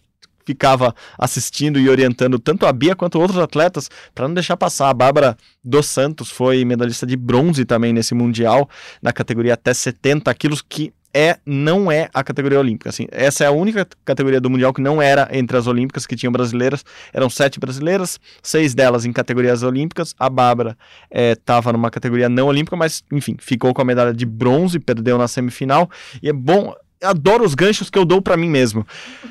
[0.47, 4.89] ficava assistindo e orientando tanto a Bia quanto outros atletas para não deixar passar.
[4.89, 8.69] A Bárbara dos Santos foi medalhista de bronze também nesse Mundial,
[9.03, 12.91] na categoria até 70 quilos, que é, não é a categoria olímpica.
[12.91, 16.17] Assim, essa é a única categoria do Mundial que não era entre as olímpicas, que
[16.17, 16.85] tinham brasileiras.
[17.13, 20.15] Eram sete brasileiras, seis delas em categorias olímpicas.
[20.19, 20.77] A Bárbara
[21.11, 25.29] estava numa categoria não olímpica, mas, enfim, ficou com a medalha de bronze, perdeu na
[25.29, 25.89] semifinal.
[26.23, 26.75] E é bom.
[27.05, 28.87] Adoro os ganchos que eu dou pra mim mesmo.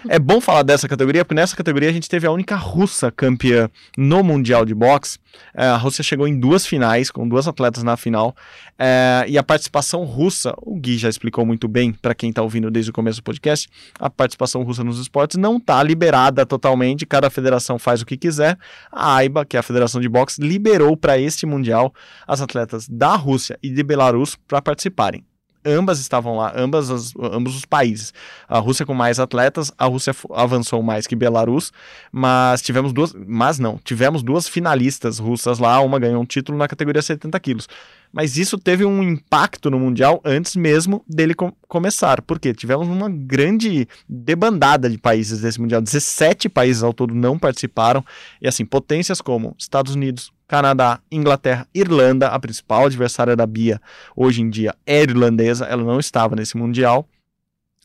[0.08, 3.70] É bom falar dessa categoria, porque nessa categoria a gente teve a única russa campeã
[3.98, 5.18] no Mundial de Boxe.
[5.56, 8.36] É, a Rússia chegou em duas finais, com duas atletas na final.
[8.78, 12.70] É, e a participação russa, o Gui já explicou muito bem para quem está ouvindo
[12.70, 13.68] desde o começo do podcast,
[14.00, 18.58] a participação russa nos esportes não está liberada totalmente, cada federação faz o que quiser.
[18.92, 21.94] A AIBA, que é a Federação de Boxe, liberou para este Mundial
[22.28, 25.24] as atletas da Rússia e de Belarus para participarem.
[25.66, 28.14] Ambas estavam lá, ambas as- ambos os países.
[28.48, 31.72] A Rússia com mais atletas, a Rússia avançou mais que Belarus,
[32.12, 36.68] mas tivemos duas, mas não, tivemos duas finalistas russas lá, uma ganhou um título na
[36.68, 37.68] categoria 70 quilos.
[38.12, 43.10] Mas isso teve um impacto no Mundial antes mesmo dele com- começar, porque tivemos uma
[43.10, 45.82] grande debandada de países desse Mundial.
[45.82, 48.06] 17 países ao todo não participaram,
[48.42, 53.82] e assim, potências como Estados Unidos, Canadá, Inglaterra, Irlanda, a principal adversária da Bia
[54.16, 57.10] hoje em dia é irlandesa, ela não estava nesse Mundial.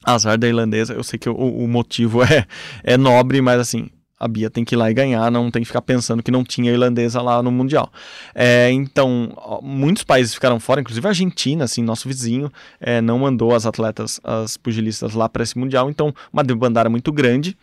[0.05, 2.47] Azar da irlandesa, eu sei que o, o motivo é,
[2.85, 5.67] é nobre, mas assim, a Bia tem que ir lá e ganhar, não tem que
[5.67, 7.91] ficar pensando que não tinha irlandesa lá no Mundial.
[8.35, 12.51] É, então, muitos países ficaram fora, inclusive a Argentina, assim, nosso vizinho,
[12.81, 15.89] é, não mandou as atletas, as pugilistas lá para esse Mundial.
[15.89, 17.57] Então, uma debandada muito grande,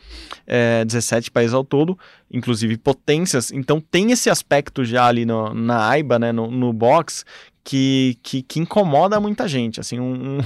[0.47, 1.97] é, 17 países ao todo,
[2.31, 3.51] inclusive potências.
[3.51, 7.25] Então, tem esse aspecto já ali no, na AIBA, né, no, no box,
[7.65, 9.80] que, que, que, incomoda muita gente.
[9.80, 10.39] Assim, um, um,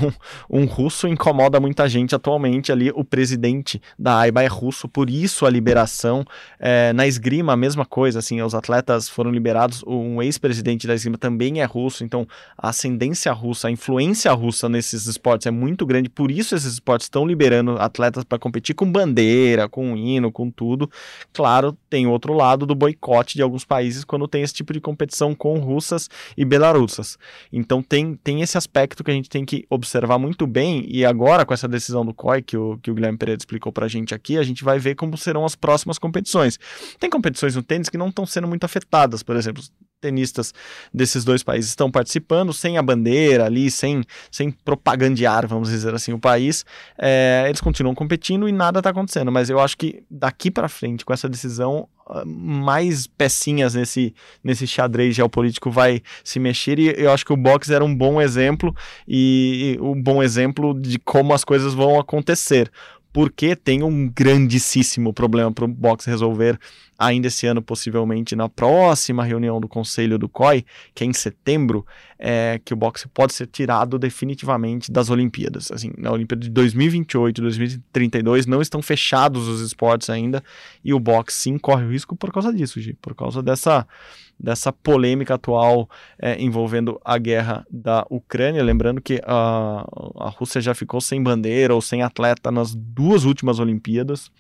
[0.62, 2.92] um, russo incomoda muita gente atualmente ali.
[2.96, 6.24] O presidente da AIBA é russo, por isso a liberação.
[6.58, 8.20] É, na esgrima, a mesma coisa.
[8.20, 9.84] Assim, os atletas foram liberados.
[9.86, 12.06] Um ex-presidente da esgrima também é russo.
[12.06, 12.26] Então,
[12.58, 16.10] a ascendência russa, a influência russa nesses esportes é muito grande.
[16.10, 20.90] Por isso, esses esportes estão liberando atletas para competir com bandeira, com hino, com tudo.
[21.34, 25.36] Claro, tem outro lado do boicote de alguns países quando tem esse tipo de competição
[25.36, 26.46] com russas e
[27.52, 31.46] Então tem, tem esse aspecto que a gente tem que observar muito bem, e agora
[31.46, 34.38] com essa decisão do COI, que o, que o Guilherme Pereira explicou pra gente aqui,
[34.38, 36.58] a gente vai ver como serão as próximas competições.
[37.00, 39.64] Tem competições no tênis que não estão sendo muito afetadas, por exemplo,
[40.00, 40.54] tenistas
[40.94, 46.14] desses dois países estão participando sem a bandeira ali, sem, sem propagandear, vamos dizer assim,
[46.14, 46.66] o país.
[46.98, 49.32] É, eles continuam competindo e nada está acontecendo.
[49.32, 51.88] Mas eu acho que daqui para frente, com essa decisão,
[52.26, 56.80] mais pecinhas nesse, nesse xadrez geopolítico vai se mexer.
[56.80, 58.76] E eu acho que o boxe era um bom exemplo
[59.08, 62.72] e, e um bom exemplo de como as coisas vão acontecer
[63.20, 66.58] porque tem um grandíssimo problema para o boxe resolver
[66.98, 70.64] ainda esse ano, possivelmente na próxima reunião do Conselho do COI,
[70.96, 71.86] que é em setembro,
[72.18, 75.70] é que o boxe pode ser tirado definitivamente das Olimpíadas.
[75.70, 80.42] Assim, na Olimpíada de 2028 2032 não estão fechados os esportes ainda,
[80.82, 83.86] e o boxe sim corre o risco por causa disso, Gi, por causa dessa
[84.40, 88.64] dessa polêmica atual é, envolvendo a guerra da Ucrânia.
[88.64, 89.86] Lembrando que a,
[90.18, 94.32] a Rússia já ficou sem bandeira ou sem atleta nas duas últimas Olimpíadas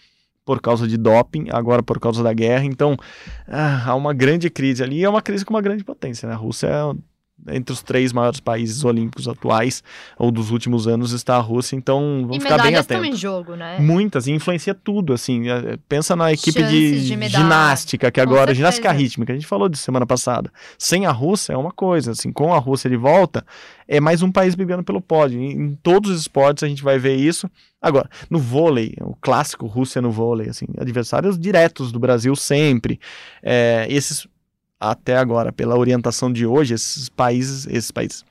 [0.45, 2.65] por causa de doping, agora por causa da guerra.
[2.65, 2.97] Então
[3.47, 5.03] ah, há uma grande crise ali.
[5.03, 6.27] É uma crise com uma grande potência.
[6.27, 6.33] Né?
[6.33, 6.93] A Rússia é
[7.47, 9.83] entre os três maiores países olímpicos atuais
[10.17, 12.81] ou dos últimos anos está a Rússia, então vamos ficar bem atentos.
[12.81, 13.79] estão em jogo, né?
[13.79, 18.91] Muitas, e influencia tudo, assim, é, pensa na equipe de, de ginástica, que agora, ginástica
[18.91, 22.53] rítmica, a gente falou disso semana passada, sem a Rússia é uma coisa, assim, com
[22.53, 23.45] a Rússia de volta,
[23.87, 26.99] é mais um país brigando pelo pódio, em, em todos os esportes a gente vai
[26.99, 27.49] ver isso,
[27.81, 32.99] Agora, no vôlei, o clássico Rússia no vôlei, assim, adversários diretos do Brasil sempre.
[33.41, 34.27] É, esses
[34.79, 38.25] até agora, pela orientação de hoje, esses países, esses países,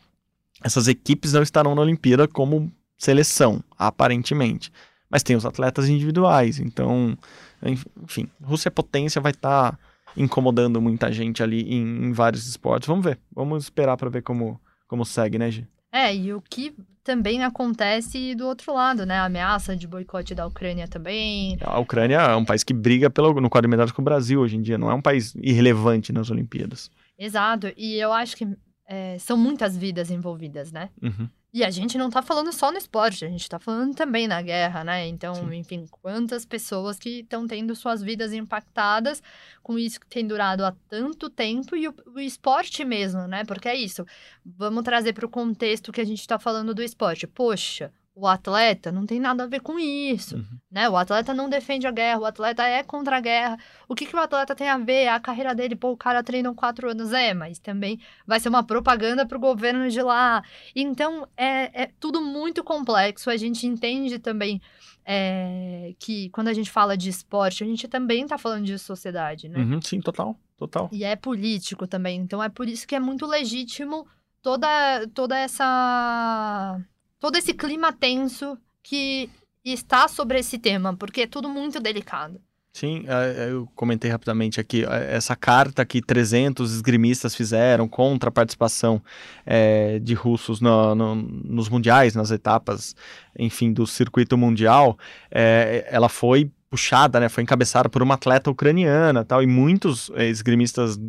[0.65, 4.73] essas equipes não estarão na Olimpíada como seleção, aparentemente.
[5.11, 7.17] Mas tem os atletas individuais, então,
[7.63, 9.79] enfim, Rússia potência vai estar tá
[10.17, 12.87] incomodando muita gente ali em, em, vários esportes.
[12.87, 15.67] Vamos ver, vamos esperar para ver como, como segue, né, Gi?
[15.93, 16.75] É, e o que
[17.09, 19.17] também acontece do outro lado, né?
[19.17, 21.57] A ameaça de boicote da Ucrânia também.
[21.63, 24.39] A Ucrânia é um país que briga pelo, no quadro de medalhas com o Brasil
[24.39, 26.91] hoje em dia, não é um país irrelevante nas Olimpíadas.
[27.19, 28.47] Exato, e eu acho que
[28.87, 30.91] é, são muitas vidas envolvidas, né?
[31.03, 31.31] Uhum.
[31.53, 34.43] E a gente não tá falando só no esporte, a gente tá falando também na
[34.43, 35.07] guerra, né?
[35.07, 35.55] Então, Sim.
[35.55, 39.23] enfim, quantas pessoas que estão tendo suas vidas impactadas
[39.63, 43.45] com isso que tem durado há tanto tempo e o, o esporte mesmo, né?
[43.47, 44.05] Porque é isso.
[44.45, 47.27] Vamos trazer para o contexto que a gente tá falando do esporte.
[47.27, 50.59] Poxa, o atleta não tem nada a ver com isso, uhum.
[50.69, 50.89] né?
[50.89, 53.57] O atleta não defende a guerra, o atleta é contra a guerra.
[53.89, 55.07] O que, que o atleta tem a ver?
[55.07, 58.65] A carreira dele, pô, o cara treina quatro anos, é, mas também vai ser uma
[58.65, 60.43] propaganda para o governo de lá.
[60.75, 63.31] Então, é, é tudo muito complexo.
[63.31, 64.61] A gente entende também
[65.05, 69.49] é, que quando a gente fala de esporte, a gente também está falando de sociedade,
[69.49, 69.61] né?
[69.61, 70.89] Uhum, sim, total, total.
[70.91, 72.19] E é político também.
[72.19, 74.09] Então, é por isso que é muito legítimo
[74.43, 76.81] toda, toda essa
[77.21, 79.31] todo esse clima tenso que
[79.65, 82.41] está sobre esse tema, porque é tudo muito delicado.
[82.73, 88.29] Sim, é, é, eu comentei rapidamente aqui, é, essa carta que 300 esgrimistas fizeram contra
[88.29, 89.03] a participação
[89.45, 92.95] é, de russos no, no, nos mundiais, nas etapas,
[93.37, 94.97] enfim, do circuito mundial,
[95.29, 101.01] é, ela foi puxada, né, foi encabeçada por uma atleta ucraniana tal, e muitos esgrimistas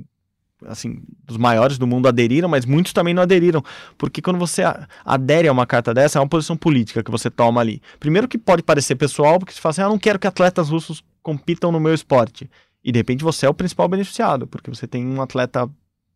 [0.66, 3.64] assim, dos maiores do mundo aderiram, mas muitos também não aderiram,
[3.98, 4.64] porque quando você
[5.06, 7.82] adere a uma carta dessa, é uma posição política que você toma ali.
[8.00, 11.04] Primeiro que pode parecer pessoal, porque você fala assim, ah, não quero que atletas russos
[11.22, 12.50] compitam no meu esporte.
[12.84, 15.70] E de repente você é o principal beneficiado, porque você tem um atleta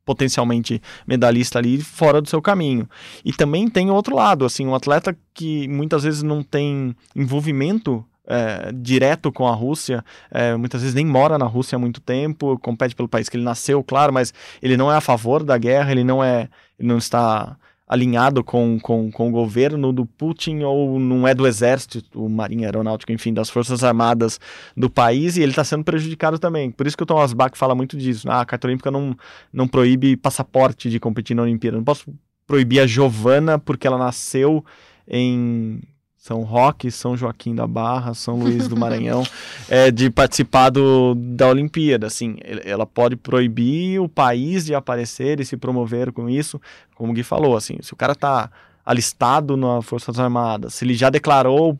[0.06, 2.90] potencialmente medalhista ali fora do seu caminho.
[3.24, 8.06] E também tem o outro lado, assim, um atleta que muitas vezes não tem envolvimento
[8.28, 12.58] é, direto com a Rússia, é, muitas vezes nem mora na Rússia há muito tempo,
[12.60, 15.92] compete pelo país que ele nasceu, claro, mas ele não é a favor da guerra,
[15.92, 17.58] ele não é, ele não está
[17.88, 23.12] alinhado com, com, com o governo do Putin ou não é do exército, marinha aeronáutico,
[23.12, 24.40] enfim, das forças armadas
[24.76, 26.72] do país e ele está sendo prejudicado também.
[26.72, 28.30] Por isso que o Thomas Bach fala muito disso.
[28.32, 29.16] Ah, a carta olímpica não,
[29.52, 31.78] não proíbe passaporte de competir na Olimpíada.
[31.78, 32.12] Não posso
[32.48, 34.66] proibir a Giovana porque ela nasceu
[35.08, 35.80] em
[36.24, 39.24] são Roque, São Joaquim da Barra, São Luís do Maranhão,
[39.68, 42.08] é, de participar do, da Olimpíada.
[42.08, 46.62] Assim, ela pode proibir o país de aparecer e se promover com isso,
[46.96, 47.58] como o Gui falou.
[47.58, 48.50] Assim, se o cara está
[48.86, 51.78] alistado nas Forças Armadas, se ele já declarou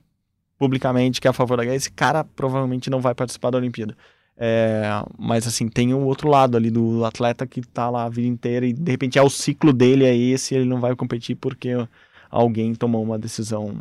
[0.60, 3.96] publicamente que é a favor da guerra, esse cara provavelmente não vai participar da Olimpíada.
[4.36, 8.28] É, mas assim, tem o outro lado ali do atleta que está lá a vida
[8.28, 11.70] inteira e de repente é o ciclo dele é esse, ele não vai competir porque
[12.30, 13.80] alguém tomou uma decisão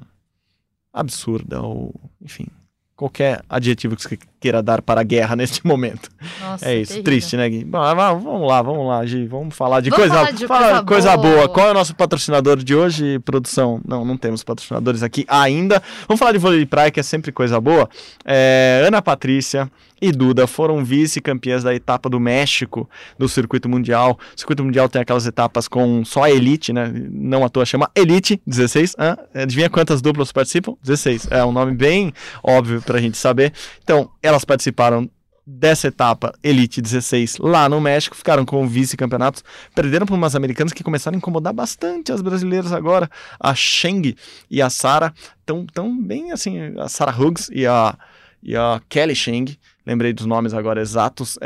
[0.92, 2.46] absurda ou, enfim,
[2.94, 6.10] qualquer adjetivo que você queira dar para a guerra neste momento.
[6.40, 7.04] Nossa, é isso, terrível.
[7.04, 7.64] triste, né, Gui?
[7.64, 11.16] Bom, vamos lá, vamos lá, Gi, vamos falar de Vamos coisa, falar de coisa coisa
[11.16, 11.34] boa.
[11.36, 11.48] boa.
[11.48, 13.80] Qual é o nosso patrocinador de hoje, produção?
[13.86, 15.80] Não, não temos patrocinadores aqui ainda.
[16.08, 17.88] Vamos falar de vôlei de praia, que é sempre coisa boa.
[18.24, 24.18] É, Ana Patrícia e Duda foram vice-campeãs da etapa do México do circuito mundial.
[24.34, 26.92] O circuito mundial tem aquelas etapas com só a elite, né?
[27.08, 28.96] Não à toa chama Elite 16.
[28.98, 29.16] Hã?
[29.32, 30.74] Adivinha quantas duplas participam?
[30.82, 31.28] 16.
[31.30, 33.52] É um nome bem óbvio pra gente saber.
[33.84, 35.08] Então, elas participaram
[35.46, 39.42] dessa etapa Elite 16 lá no México, ficaram com vice-campeonatos,
[39.74, 44.16] perderam para umas americanas que começaram a incomodar bastante as brasileiras agora, a Sheng
[44.50, 45.12] e a Sara,
[45.44, 47.96] tão, tão bem assim, a Sara Hughes e a,
[48.42, 51.38] e a Kelly Sheng, lembrei dos nomes agora exatos,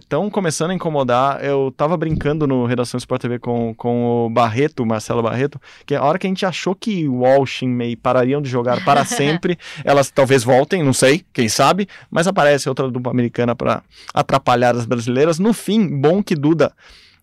[0.00, 1.44] estão começando a incomodar.
[1.44, 6.02] Eu tava brincando no Redação Sport TV com, com o Barreto, Marcelo Barreto, que a
[6.02, 10.10] hora que a gente achou que Walsh e May parariam de jogar para sempre, elas
[10.10, 13.82] talvez voltem, não sei, quem sabe, mas aparece outra dupla americana para
[14.12, 15.38] atrapalhar as brasileiras.
[15.38, 16.72] No fim, bom que Duda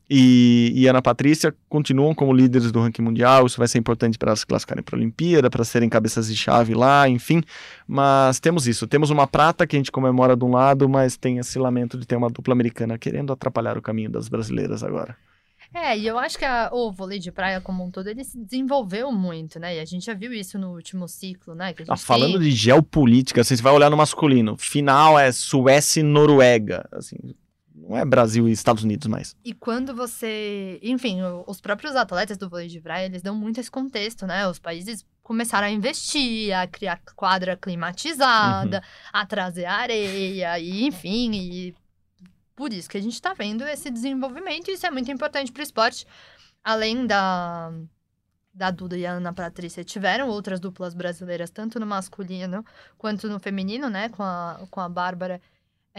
[0.10, 3.46] e, e Ana Patrícia continuam como líderes do ranking mundial.
[3.46, 6.36] Isso vai ser importante para elas se classificarem para a Olimpíada, para serem cabeças de
[6.36, 7.42] chave lá, enfim.
[7.88, 8.88] Mas temos isso.
[8.88, 12.06] Temos uma prata que a gente comemora de um lado, mas tem esse lamento de
[12.06, 15.16] ter uma dupla americana querendo atrapalhar o caminho das brasileiras agora.
[15.74, 18.38] É, e eu acho que a- o vôlei de praia como um todo, ele se
[18.38, 19.76] desenvolveu muito, né?
[19.76, 21.74] E a gente já viu isso no último ciclo, né?
[21.74, 22.42] Que Ah, falando tem...
[22.44, 24.56] de geopolítica, assim, você vai olhar no masculino.
[24.58, 26.88] Final é Suécia e Noruega.
[26.90, 27.18] Assim,
[27.80, 29.36] não é Brasil e Estados Unidos mais.
[29.46, 30.80] E quando você...
[30.82, 34.48] Enfim, o- os próprios atletas do vôlei de praia, eles dão muito esse contexto, né?
[34.48, 38.82] Os países começaram a investir, a criar quadra climatizada,
[39.14, 41.76] a trazer areia, e enfim, e
[42.56, 45.62] por isso que a gente tá vendo esse desenvolvimento, e isso é muito importante pro
[45.62, 46.08] esporte.
[46.64, 47.72] Além da,
[48.54, 52.66] da Duda e a Ana Patrícia, tiveram outras duplas brasileiras, tanto no masculino
[52.98, 54.10] quanto no feminino, né?
[54.10, 55.40] Com a, com a Bárbara.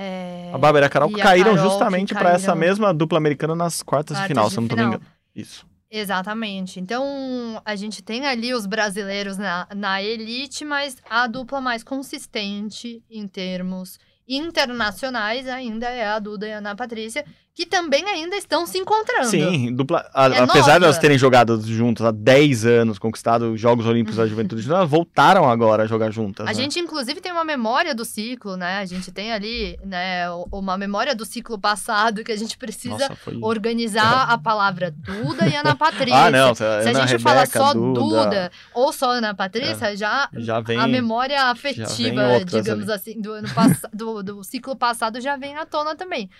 [0.00, 2.94] É, A Bárbara e a Carol e a caíram Carol que justamente para essa mesma
[2.94, 4.90] dupla americana nas quartas, de Quartas final, de se eu não tô final.
[4.90, 5.10] me engano.
[5.34, 5.66] Isso.
[5.90, 6.78] Exatamente.
[6.78, 13.02] Então, a gente tem ali os brasileiros na, na elite, mas a dupla mais consistente
[13.10, 17.24] em termos internacionais ainda é a Duda e a Ana Patrícia,
[17.58, 19.26] que também ainda estão se encontrando.
[19.26, 20.84] Sim, dupla, a- É apesar de nova.
[20.84, 25.50] elas terem jogado juntas há 10 anos, conquistado os Jogos Olímpicos da Juventude, elas voltaram
[25.50, 26.46] agora a jogar juntas.
[26.46, 26.54] A né?
[26.54, 28.78] gente, inclusive, tem uma memória do ciclo, né?
[28.78, 33.16] A gente tem ali, né, uma memória do ciclo passado que a gente precisa Nossa,
[33.16, 33.36] foi...
[33.42, 36.14] organizar a palavra Duda e Ana Patrícia.
[36.16, 40.28] Ah, não, Se a Ana gente falar só Duda, Duda, ou só Ana Patrícia, já
[40.32, 40.78] já vem...
[40.78, 45.66] a memória afetiva, digamos assim, do ano passado, do, do ciclo passado já vem à
[45.66, 46.30] tona também.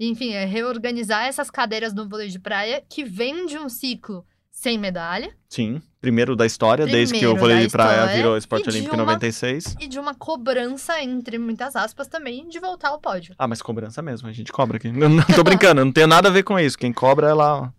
[0.00, 4.76] Enfim, é reorganizar essas cadeiras no vôlei de praia que vem de um ciclo sem
[4.78, 8.94] medalha Sim, primeiro da história, desde que o Primeiro vôlei de praia virou esporte olímpico
[8.94, 9.76] em uma- 96.
[9.80, 13.34] e de uma cobrança, entre muitas aspas, também de voltar ao pódio.
[13.38, 14.90] Ah, mas cobrança mesmo, a gente cobra aqui.
[14.90, 16.76] Não, não tô brincando, não tem nada a ver com isso.
[16.78, 17.72] Quem cobra é lá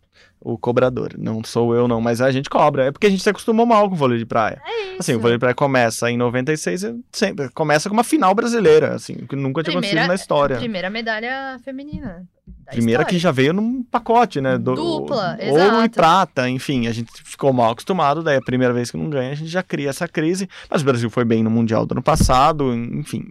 [0.43, 1.13] o cobrador.
[1.17, 2.85] Não sou eu, não, mas a gente cobra.
[2.85, 4.59] É porque a gente se acostumou mal com o vôlei de praia.
[4.65, 4.97] É.
[4.99, 8.95] Assim, o vôlei de praia começa em 96, e sempre começa com uma final brasileira,
[8.95, 10.57] assim, que nunca tinha Primeira- acontecido na história.
[10.57, 12.25] Primeira medalha feminina.
[12.71, 13.19] Primeira que história.
[13.19, 14.57] já veio num pacote, né?
[14.57, 15.89] Do, Dupla, Ouro e exato.
[15.95, 19.35] prata, enfim, a gente ficou mal acostumado, daí a primeira vez que não ganha, a
[19.35, 20.47] gente já cria essa crise.
[20.69, 23.25] Mas o Brasil foi bem no Mundial do ano passado, enfim.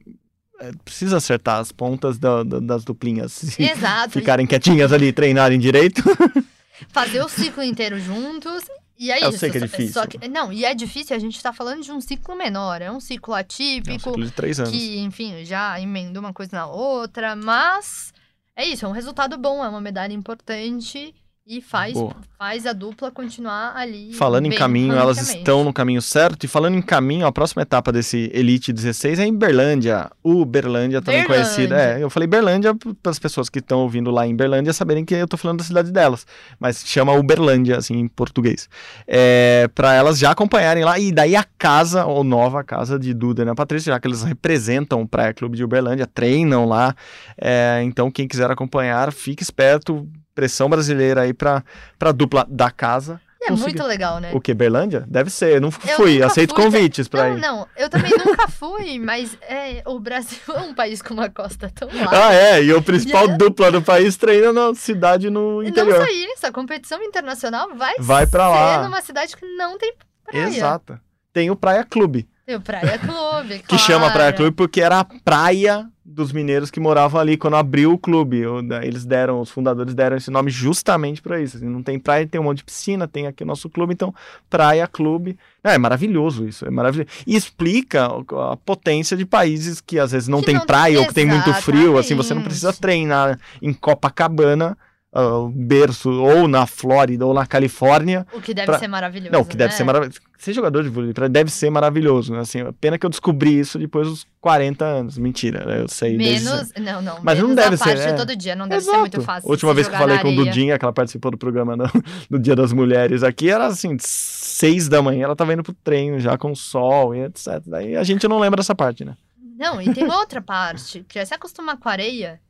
[0.63, 3.33] é, precisa acertar as pontas da- da- das duplinhas.
[3.33, 4.11] Se Exato.
[4.11, 6.03] ficarem quietinhas ali e treinarem direito.
[6.89, 8.63] fazer o ciclo inteiro juntos.
[8.99, 9.39] E é Eu isso.
[9.39, 9.93] sei que é só- difícil.
[9.95, 12.83] Só que, não, e é difícil, a gente tá falando de um ciclo menor.
[12.83, 14.71] É um ciclo É um atípico, ciclo de três anos.
[14.73, 18.13] que, enfim, já emenda uma coisa na outra, mas
[18.55, 21.15] é isso, é um resultado bom, é uma medalha importante.
[21.53, 22.15] E faz, Boa.
[22.39, 24.13] faz a dupla continuar ali.
[24.13, 26.45] Falando em caminho, elas estão no caminho certo.
[26.45, 30.09] E falando em caminho, a próxima etapa desse Elite 16 é em Berlândia.
[30.23, 31.45] Uberlândia, também Berlândia.
[31.45, 31.83] conhecida.
[31.83, 35.13] É, eu falei Berlândia para as pessoas que estão ouvindo lá em Berlândia saberem que
[35.13, 36.25] eu tô falando da cidade delas.
[36.61, 38.69] Mas chama Uberlândia, assim, em português.
[39.05, 41.01] É, para elas já acompanharem lá.
[41.01, 44.23] E daí a casa, ou nova casa de Duda e Ana Patrícia, já que eles
[44.23, 46.95] representam o Praia Clube de Uberlândia, treinam lá.
[47.37, 50.09] É, então, quem quiser acompanhar, fique esperto.
[50.41, 51.63] Pressão brasileira aí para
[52.01, 53.21] a dupla da casa.
[53.43, 54.31] É consegui- muito legal, né?
[54.33, 55.05] o que, Berlândia?
[55.07, 57.41] Deve ser, eu não Eu fui, nunca aceito fui, convites pra Não, ir.
[57.43, 61.71] não, eu também nunca fui, mas é, o Brasil é um país com uma costa
[61.75, 62.27] tão larga.
[62.29, 65.99] Ah, é, e o principal dupla do país treina na cidade no E interior.
[65.99, 68.83] Não só isso, a competição internacional vai, Vai pra lá.
[68.85, 69.93] numa cidade que não tem
[70.25, 70.47] praia.
[70.49, 70.99] Exato.
[71.35, 72.27] Tem o Praia Clube,
[72.57, 74.13] o Praia Clube, que chama claro.
[74.15, 78.43] Praia Clube porque era a praia dos mineiros que moravam ali quando abriu o clube.
[78.83, 81.57] Eles deram, os fundadores deram esse nome justamente pra isso.
[81.57, 84.13] assim, não tem praia, tem um monte de piscina, tem aqui o nosso clube, então
[84.49, 85.39] Praia Clube.
[85.63, 87.09] É, é maravilhoso isso, é maravilhoso.
[87.27, 91.07] E explica a potência de países que às vezes não Que tem não- praia ou
[91.07, 94.77] que tem muito frio, assim, você não precisa treinar em Copacabana,
[95.13, 98.25] o berço, ou na Flórida, ou na Califórnia.
[98.33, 99.33] O que deve Pra- ser maravilhoso.
[99.33, 99.77] Não, que deve né?
[99.77, 100.21] ser maravilhoso.
[100.39, 102.41] Ser jogador de vôlei deve ser maravilhoso, né?
[102.41, 105.19] Assim, pena que eu descobri isso depois dos 40 anos.
[105.19, 105.83] Mentira, né?
[105.83, 106.73] eu sei desde Menos.
[106.79, 107.19] Não, não.
[107.23, 108.13] Mas não deve a parte ser, é.
[108.13, 108.95] todo dia, não deve Exato.
[108.95, 109.49] ser muito fácil.
[109.49, 110.37] A última vez que eu falei com o.
[110.37, 111.85] Dudinha, que ela participou do programa no,
[112.31, 116.19] no Dia das Mulheres aqui, era assim, seis da manhã, ela tava indo pro treino
[116.21, 117.61] já com sol e etc.
[117.67, 119.15] Daí a gente não lembra dessa parte, né?
[119.59, 122.41] Não, e tem outra parte, que é se acostumar com areia.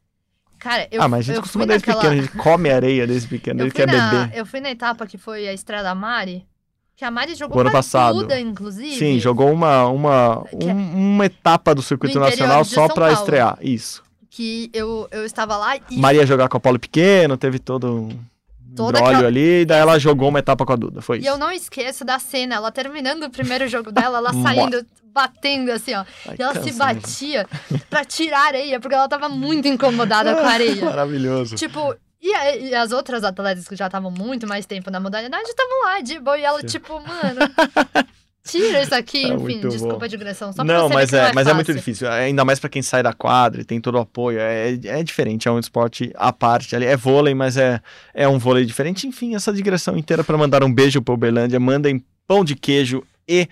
[0.60, 2.02] Cara, eu ah, mas a gente eu costuma desde naquela...
[2.04, 4.10] pequeno, a gente come areia desde pequeno, eu, desde fui que é na...
[4.26, 4.38] bebê.
[4.38, 6.46] eu fui na etapa que foi a Estrada Mari,
[6.94, 8.18] que a Mari jogou O ano passado.
[8.18, 8.94] Duda, inclusive.
[8.94, 13.12] Sim, jogou uma, uma, é- um- uma etapa do circuito interior nacional só Paulo.
[13.12, 13.58] estrear.
[13.62, 14.02] Isso.
[14.28, 18.08] Que eu, eu estava lá e Maria jogar com a Paulo Pequeno, teve todo um
[18.70, 21.28] embrólio aquela- ali, e daí ela jogou uma etapa com a Duda, foi E isso.
[21.30, 25.94] eu não esqueço da cena, ela terminando o primeiro jogo dela, ela saindo, batendo assim,
[25.94, 26.04] ó.
[26.26, 26.78] Ai, E ela cansa se mesmo.
[26.78, 27.46] batia
[27.88, 30.84] pra tirar a areia, porque ela tava muito incomodada com a areia.
[30.84, 31.56] Maravilhoso.
[31.56, 35.48] tipo, e, a- e as outras atletas que já estavam muito mais tempo na modalidade
[35.48, 36.38] estavam lá de boa.
[36.38, 36.66] E ela, Sim.
[36.66, 37.40] tipo, mano,
[38.46, 40.04] tira isso aqui, É enfim, desculpa bom.
[40.04, 40.52] a digressão.
[40.52, 42.10] Só pra não, mas é, não mas é muito difícil.
[42.10, 44.38] Ainda mais pra quem sai da quadra e tem todo o apoio.
[44.40, 46.74] É, é diferente, é um esporte à parte.
[46.74, 46.84] ali.
[46.86, 47.80] É vôlei, mas é,
[48.14, 49.06] é um vôlei diferente.
[49.06, 51.60] Enfim, essa digressão inteira pra mandar um beijo pra Uberlândia.
[51.60, 53.48] Mandem pão de queijo e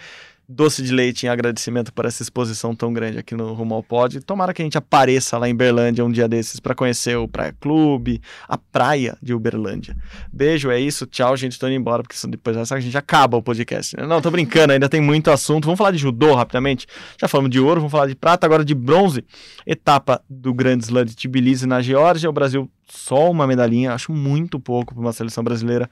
[0.48, 4.18] doce de leite em agradecimento por essa exposição tão grande aqui no Rumo ao Pod.
[4.20, 7.54] Tomara que a gente apareça lá em Berlândia um dia desses pra conhecer o Praia
[7.60, 9.94] Clube, a praia de Uberlândia.
[10.32, 11.04] Beijo, é isso.
[11.06, 11.58] Tchau, gente.
[11.58, 13.94] Tô indo embora, porque depois dessa a gente acaba o podcast.
[13.96, 14.06] né?
[14.06, 15.66] Não, tô brincando, ainda tem muito assunto.
[15.66, 16.86] Vamos falar de judô rapidamente.
[17.20, 19.24] Já falamos de ouro, vamos falar de prata, agora de bronze.
[19.66, 22.30] Etapa do Grand Slam de Tbilisi na Geórgia.
[22.30, 25.90] O Brasil só uma medalhinha, acho muito pouco para uma seleção brasileira.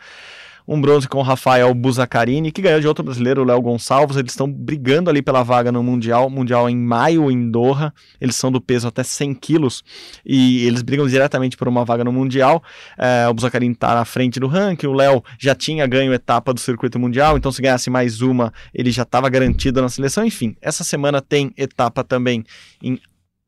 [0.67, 4.17] Um bronze com o Rafael Buzacarini, que ganhou de outro brasileiro, o Léo Gonçalves.
[4.17, 6.29] Eles estão brigando ali pela vaga no Mundial.
[6.29, 7.93] Mundial em maio, em Doha.
[8.21, 9.85] Eles são do peso até 100 quilos.
[10.25, 12.63] E eles brigam diretamente por uma vaga no Mundial.
[12.99, 14.87] É, o Buzacarini está na frente do ranking.
[14.87, 17.37] O Léo já tinha ganho etapa do circuito mundial.
[17.37, 20.25] Então, se ganhasse mais uma, ele já estava garantido na seleção.
[20.25, 22.45] Enfim, essa semana tem etapa também
[22.83, 22.99] em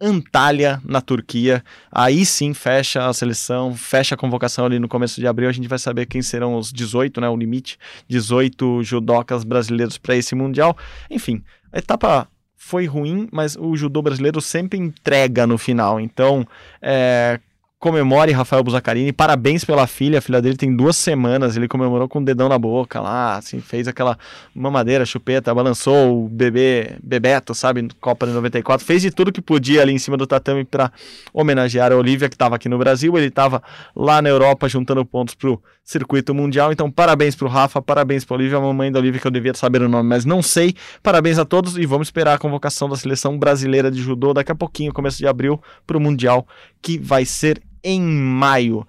[0.01, 1.63] Antalya, na Turquia.
[1.91, 5.49] Aí sim fecha a seleção, fecha a convocação ali no começo de abril.
[5.49, 7.29] A gente vai saber quem serão os 18, né?
[7.29, 7.79] O limite,
[8.09, 10.77] 18 judocas brasileiros para esse Mundial.
[11.11, 11.43] Enfim,
[11.73, 15.99] a etapa foi ruim, mas o judô brasileiro sempre entrega no final.
[15.99, 16.47] Então,
[16.83, 17.41] é,
[17.79, 22.19] comemore Rafael Buzacarini, parabéns pela filha, a filha dele tem duas semanas, ele comemorou com
[22.19, 24.19] o dedão na boca lá, assim, fez aquela
[24.53, 29.81] mamadeira, chupeta, balançou o bebê, Bebeto, sabe, Copa de 94, fez de tudo que podia
[29.81, 30.91] ali em cima do tatame para
[31.33, 33.63] homenagear a Olivia, que estava aqui no Brasil, ele estava
[33.95, 38.59] lá na Europa juntando pontos pro circuito mundial, então parabéns pro Rafa, parabéns pra Olivia,
[38.59, 41.45] a mamãe da Olivia, que eu devia saber o nome, mas não sei, parabéns a
[41.45, 45.19] todos e vamos esperar a convocação da seleção brasileira de judô daqui a pouquinho, começo
[45.19, 46.47] de abril, pro Mundial,
[46.83, 48.87] que vai ser em maio.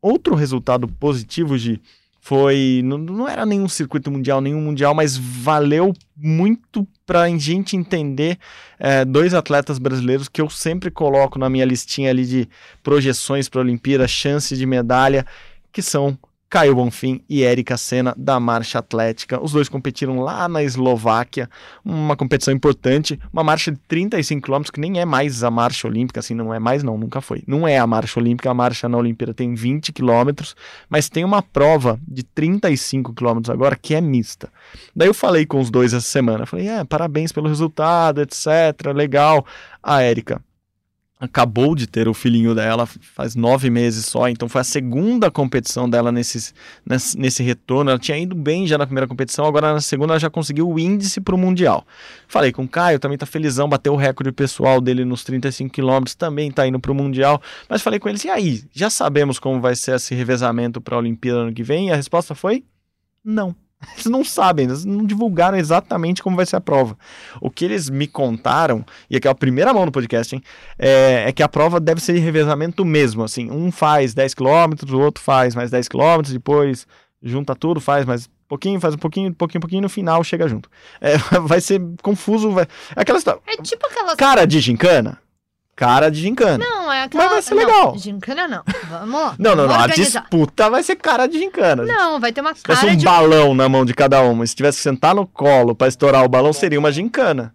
[0.00, 1.80] Outro resultado positivo, Gi,
[2.20, 2.82] foi.
[2.84, 8.38] Não, não era nenhum circuito mundial, nenhum mundial, mas valeu muito para a gente entender
[8.78, 12.48] é, dois atletas brasileiros que eu sempre coloco na minha listinha ali de
[12.82, 15.26] projeções para a Olimpíada, chance de medalha,
[15.72, 16.16] que são
[16.52, 19.42] Caio Bonfim e Érica Senna da marcha atlética.
[19.42, 21.48] Os dois competiram lá na Eslováquia,
[21.82, 26.20] uma competição importante, uma marcha de 35 km, que nem é mais a marcha olímpica,
[26.20, 27.42] assim, não é mais não, nunca foi.
[27.46, 30.44] Não é a marcha olímpica, a marcha na Olimpíada tem 20 km,
[30.90, 34.50] mas tem uma prova de 35 km agora que é mista.
[34.94, 39.46] Daí eu falei com os dois essa semana, falei, é, parabéns pelo resultado, etc, legal.
[39.82, 40.38] A Érica
[41.22, 45.88] acabou de ter o filhinho dela faz nove meses só, então foi a segunda competição
[45.88, 46.52] dela nesse,
[46.84, 47.90] nesse, nesse retorno.
[47.90, 50.80] Ela tinha ido bem já na primeira competição, agora na segunda ela já conseguiu o
[50.80, 51.86] índice para o Mundial.
[52.26, 56.16] Falei com o Caio, também tá felizão, bateu o recorde pessoal dele nos 35 quilômetros,
[56.16, 57.40] também tá indo para o Mundial.
[57.68, 60.96] Mas falei com ele assim, e aí, já sabemos como vai ser esse revezamento para
[60.96, 61.88] a Olimpíada ano que vem?
[61.88, 62.64] E a resposta foi,
[63.24, 63.54] não.
[63.94, 66.96] Eles não sabem, eles não divulgaram exatamente como vai ser a prova.
[67.40, 70.42] O que eles me contaram, e aqui é a primeira mão no podcast, hein,
[70.78, 73.22] é, é, que a prova deve ser de revezamento mesmo.
[73.22, 76.86] Assim, um faz 10 km, o outro faz mais 10 km, depois
[77.22, 80.68] junta tudo, faz mais pouquinho, faz um pouquinho, pouquinho, pouquinho, no final chega junto.
[81.00, 82.50] É, vai ser confuso.
[82.50, 82.64] Vai...
[82.96, 83.40] É aquela história.
[83.46, 84.14] É tipo aquelas.
[84.14, 85.21] Cara de gincana,
[85.82, 86.58] cara de gincana.
[86.64, 87.24] Não, é aquela.
[87.24, 87.98] Mas vai ser não, legal.
[87.98, 88.62] Gincana não.
[88.88, 89.34] Vamos lá.
[89.38, 89.74] Não, não, não.
[89.74, 90.20] A Organizar.
[90.22, 91.84] disputa vai ser cara de gincana.
[91.84, 93.04] Não, vai ter uma Se tivesse cara um de.
[93.04, 96.28] balão na mão de cada uma, se tivesse que sentar no colo pra estourar o
[96.28, 97.54] balão, seria uma gincana.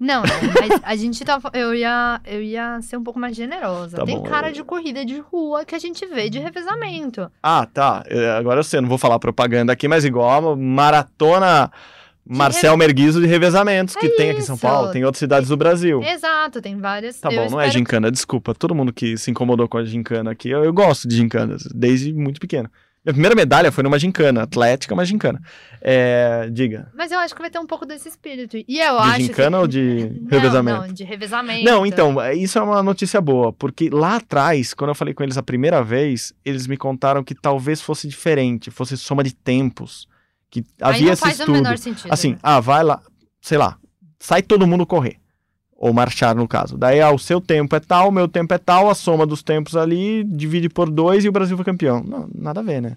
[0.00, 0.28] Não, não,
[0.60, 1.40] mas a gente tá.
[1.52, 3.96] Eu ia, eu ia ser um pouco mais generosa.
[3.98, 7.30] Tá Tem bom, cara eu- de corrida de rua que a gente vê de revezamento.
[7.42, 8.02] Ah, tá.
[8.08, 11.70] É, Agora eu sei, não vou falar propaganda aqui, mas igual a maratona
[12.26, 14.56] Marcel Merguizo de revezamentos que É tem aqui em São.
[14.56, 16.02] Paulo, tem em outras cidades do Brasil.
[16.02, 17.20] Exato, tem várias.
[17.20, 18.54] Tá eu bom, não é gincana, desculpa.
[18.54, 22.12] Todo mundo que se incomodou com a gincana aqui, eu, eu gosto de gincanas, desde
[22.12, 22.70] muito pequeno.
[23.04, 25.38] Minha primeira medalha foi numa gincana, atlética, mas gincana.
[25.78, 26.90] É, diga.
[26.96, 28.56] Mas eu acho que vai ter um pouco desse espírito.
[28.56, 29.20] E eu De acho.
[29.20, 29.60] gincana que...
[29.60, 30.80] ou de Não, revezamento?
[30.80, 31.64] Não, de revezamento.
[31.64, 35.36] Não, então, isso é uma notícia boa, porque lá atrás, quando eu falei com eles
[35.36, 40.08] a primeira vez, eles me contaram que talvez fosse diferente, fosse soma de tempos,
[40.62, 41.54] que Aí havia não esse faz o estudo.
[41.54, 42.12] menor sentido.
[42.12, 42.38] Assim, né?
[42.42, 43.00] ah, vai lá,
[43.40, 43.76] sei lá,
[44.18, 45.16] sai todo mundo correr,
[45.76, 46.78] ou marchar no caso.
[46.78, 49.42] Daí, ah, o seu tempo é tal, o meu tempo é tal, a soma dos
[49.42, 52.02] tempos ali divide por dois e o Brasil foi campeão.
[52.04, 52.96] Não, nada a ver, né?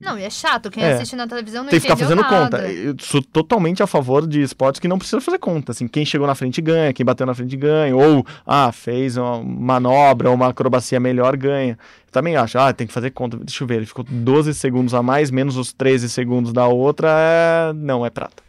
[0.00, 0.70] Não, e é chato.
[0.70, 0.94] Quem É.
[0.94, 2.58] assiste na televisão não Tem que ficar fazendo nada.
[2.58, 2.68] conta.
[2.68, 5.70] Eu sou totalmente a favor de esportes que não precisa fazer conta.
[5.70, 9.40] Assim, quem chegou na frente ganha, quem bateu na frente ganha, ou ah, fez uma
[9.42, 11.78] manobra ou uma acrobacia melhor ganha.
[12.06, 13.36] Eu também acho, ah, tem que fazer conta.
[13.36, 17.08] Deixa eu ver, ele ficou 12 segundos a mais, menos os 13 segundos da outra,
[17.10, 17.72] é...
[17.72, 18.42] não é prata.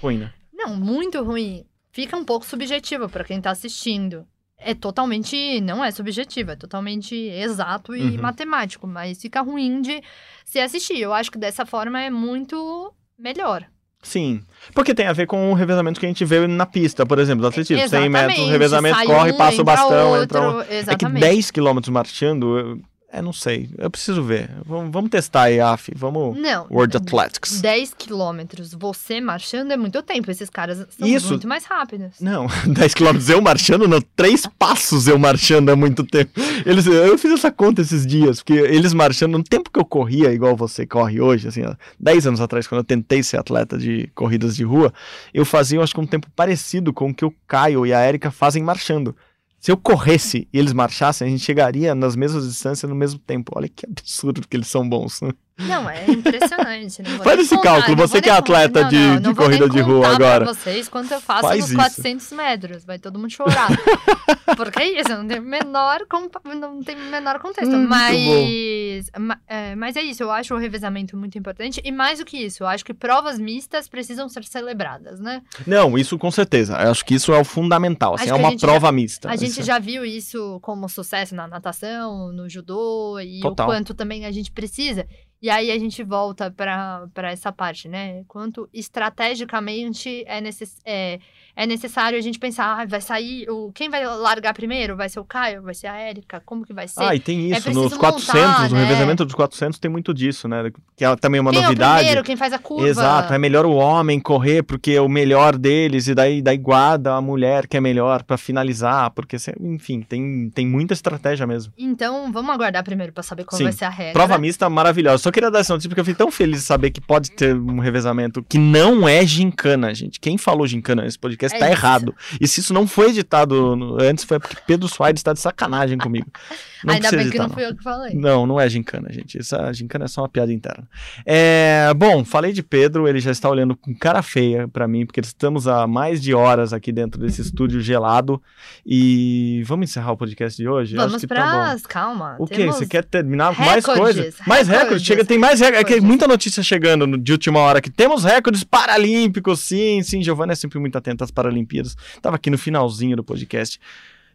[0.00, 0.32] Ruim, né?
[0.54, 1.64] Não, muito ruim.
[1.92, 4.26] Fica um pouco subjetivo pra quem tá assistindo.
[4.58, 5.60] É totalmente.
[5.60, 8.22] Não é subjetivo, é totalmente exato e Uhum.
[8.22, 10.02] matemático, mas fica ruim de
[10.44, 10.98] se assistir.
[10.98, 13.64] Eu acho que dessa forma é muito melhor.
[14.02, 14.40] Sim,
[14.72, 17.42] porque tem a ver com o revezamento que a gente vê na pista, por exemplo,
[17.42, 17.88] do atletismo.
[17.88, 20.60] 100 metros, Exatamente, revezamento, sai corre, um, passa o bastão, outro, entra um...
[20.60, 21.20] É que Exatamente.
[21.20, 22.80] 10 quilômetros marchando.
[23.16, 24.50] É, não sei, eu preciso ver.
[24.66, 26.36] Vamos, vamos testar aí, AF, vamos...
[26.36, 26.66] Não.
[26.70, 27.62] World Athletics.
[27.62, 30.30] 10 quilômetros, você marchando é muito tempo.
[30.30, 31.30] Esses caras são Isso.
[31.30, 32.20] muito mais rápidos.
[32.20, 36.38] Não, 10 km eu marchando, não, três passos eu marchando há muito tempo.
[36.66, 40.30] Eles, eu fiz essa conta esses dias, porque eles marchando, no tempo que eu corria,
[40.30, 44.10] igual você corre hoje, assim, ó, 10 anos atrás, quando eu tentei ser atleta de
[44.14, 44.92] corridas de rua,
[45.32, 48.06] eu fazia, eu acho que um tempo parecido com o que o Caio e a
[48.06, 49.16] Erika fazem marchando.
[49.58, 53.52] Se eu corresse e eles marchassem, a gente chegaria nas mesmas distâncias no mesmo tempo.
[53.56, 55.20] Olha que absurdo que eles são bons.
[55.58, 57.02] Não, é impressionante.
[57.02, 59.68] não Faz esse contar, cálculo, você que é atleta de- Não, de não vou corrida
[59.70, 60.44] de rua agora.
[60.44, 61.78] Pra vocês quanto eu faço Faz nos isso.
[61.78, 62.84] 400 metros.
[62.84, 63.68] Vai todo mundo chorar.
[64.56, 66.00] Porque é isso, não tem o menor,
[66.44, 67.74] não tem menor contexto.
[67.74, 71.80] Hum, mas, ma- é, mas é isso, eu acho o revezamento muito importante.
[71.84, 75.42] E mais do que isso, eu acho que provas mistas precisam ser celebradas, né?
[75.66, 76.74] Não, isso com certeza.
[76.74, 78.14] Eu acho que isso é o fundamental.
[78.14, 79.28] Assim, é uma prova mista.
[79.30, 79.62] A gente Isso.
[79.62, 83.66] já viu isso como sucesso na natação, no judô e Total.
[83.66, 85.06] o quanto também a gente precisa.
[85.46, 88.24] E aí a gente volta para essa parte, né?
[88.26, 91.20] Quanto estrategicamente é, necess, é,
[91.56, 94.94] é necessário a gente pensar, ah, vai sair, o, quem vai largar primeiro?
[94.94, 95.62] Vai ser o Caio?
[95.62, 96.42] Vai ser a Érica?
[96.44, 97.02] Como que vai ser?
[97.02, 98.84] Ah, e tem É isso, preciso nos 400, montar, no né?
[98.84, 100.70] revezamento dos 400 tem muito disso, né?
[100.94, 101.98] Que é também uma quem é o novidade.
[102.00, 102.22] primeiro?
[102.22, 102.86] Quem faz a curva?
[102.86, 107.14] Exato, é melhor o homem correr porque é o melhor deles e daí, daí guarda
[107.14, 111.72] a mulher que é melhor pra finalizar, porque, enfim, tem, tem muita estratégia mesmo.
[111.78, 113.64] Então, vamos aguardar primeiro para saber qual Sim.
[113.64, 114.12] vai ser a regra.
[114.12, 115.22] Prova mista maravilhosa.
[115.22, 117.56] Só queria dar essa notícia porque eu fiquei tão feliz de saber que pode ter
[117.56, 120.20] um revezamento que não é gincana, gente.
[120.20, 121.78] Quem falou gincana nesse podcast É tá isso.
[121.78, 122.14] errado.
[122.40, 125.98] E se isso não foi editado no- antes, foi porque Pedro Soares tá de sacanagem
[125.98, 126.26] comigo.
[126.84, 128.14] Não Ainda bem que editar, não fui eu que falei.
[128.14, 129.38] Não, não é gincana, gente.
[129.38, 130.86] Essa gincana é só uma piada interna.
[131.24, 135.18] É, bom, falei de Pedro, ele já está olhando com cara feia pra mim, porque
[135.18, 138.40] estamos há mais de horas aqui dentro desse estúdio gelado.
[138.84, 140.94] E vamos encerrar o podcast de hoje?
[140.94, 142.36] Vamos que para tá calma.
[142.38, 144.36] O temos- Você quer terminar com mais coisas?
[144.46, 145.02] Mais recordes?
[145.02, 145.80] Chega, tem mais recordes.
[145.90, 147.90] É que muita notícia chegando de última hora aqui.
[147.90, 150.22] Temos recordes paralímpicos, sim, sim.
[150.22, 151.94] Giovana é sempre muito atenta às Paralimpíadas.
[152.20, 153.78] Tava aqui no finalzinho do podcast.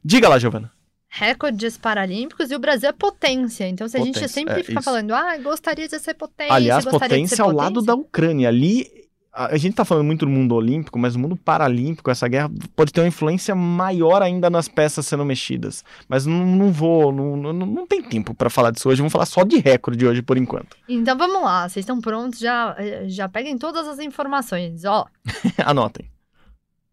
[0.05, 0.71] Diga lá, Giovana.
[1.09, 3.67] recordes paralímpicos e o Brasil é potência.
[3.67, 4.83] Então, se a gente Potência, sempre é, fica isso.
[4.83, 6.53] falando, ah, gostaria de ser potência.
[6.53, 8.47] Aliás, potência ao lado da Ucrânia.
[8.47, 8.87] Ali,
[9.33, 12.49] a, a gente tá falando muito do mundo olímpico, mas o mundo paralímpico, essa guerra
[12.75, 15.83] pode ter uma influência maior ainda nas peças sendo mexidas.
[16.07, 19.01] Mas não, não vou, não, não, não tem tempo para falar disso hoje.
[19.01, 20.75] Vamos falar só de recorde hoje por enquanto.
[20.87, 22.39] Então vamos lá, vocês estão prontos?
[22.39, 24.85] Já, eh, já peguem todas as informações.
[24.85, 25.05] Ó,
[25.65, 26.09] Anotem.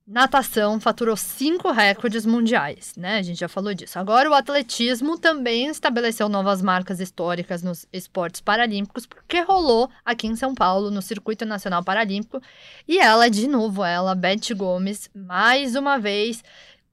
[0.08, 3.18] Natação faturou cinco recordes mundiais, né?
[3.18, 3.98] A gente já falou disso.
[3.98, 10.34] Agora o atletismo também estabeleceu novas marcas históricas nos esportes paralímpicos, porque rolou aqui em
[10.34, 12.40] São Paulo, no Circuito Nacional Paralímpico.
[12.88, 16.42] E ela, de novo, ela, Beth Gomes, mais uma vez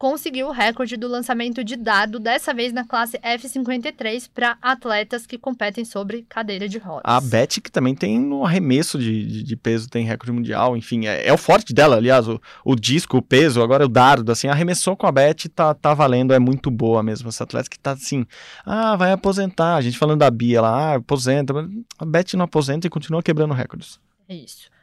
[0.05, 5.35] conseguiu o recorde do lançamento de dado, dessa vez na classe F53, para atletas que
[5.35, 7.01] competem sobre cadeira de rodas.
[7.03, 11.07] A Beth, que também tem no arremesso de, de, de peso, tem recorde mundial, enfim,
[11.07, 14.47] é, é o forte dela, aliás, o, o disco, o peso, agora o dardo, assim,
[14.47, 17.93] arremessou com a Beth, tá, tá valendo, é muito boa mesmo, essa atleta que tá
[17.93, 18.27] assim,
[18.63, 21.51] ah, vai aposentar, a gente falando da Bia lá, ah, aposenta,
[21.97, 23.99] a Beth não aposenta e continua quebrando recordes.
[24.29, 24.74] É isso.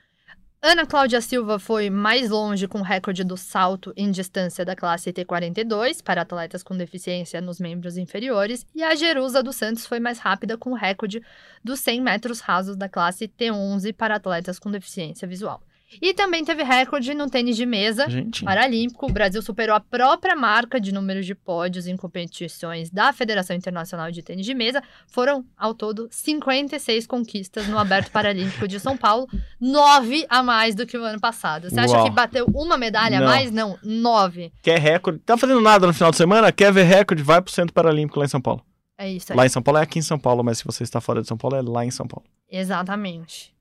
[0.64, 5.12] Ana Cláudia Silva foi mais longe com o recorde do salto em distância da classe
[5.12, 10.20] T42 para atletas com deficiência nos membros inferiores, e a Jerusa dos Santos foi mais
[10.20, 11.20] rápida com o recorde
[11.64, 15.60] dos 100 metros rasos da classe T11 para atletas com deficiência visual.
[16.01, 19.07] E também teve recorde no tênis de mesa Gente, paralímpico.
[19.07, 24.11] O Brasil superou a própria marca de número de pódios em competições da Federação Internacional
[24.11, 24.82] de Tênis de Mesa.
[25.07, 29.28] Foram, ao todo, 56 conquistas no Aberto Paralímpico de São Paulo,
[29.61, 31.68] nove a mais do que o ano passado.
[31.68, 32.05] Você acha Uau.
[32.05, 33.26] que bateu uma medalha Não.
[33.26, 33.51] a mais?
[33.51, 34.53] Não, nove.
[34.62, 37.72] quer recorde, tá fazendo nada no final de semana, quer ver recorde, vai pro Centro
[37.72, 38.64] Paralímpico lá em São Paulo.
[38.99, 39.36] É isso aí.
[39.36, 41.28] Lá em São Paulo é aqui em São Paulo, mas se você está fora de
[41.28, 42.24] São Paulo, é lá em São Paulo.
[42.51, 43.53] Exatamente.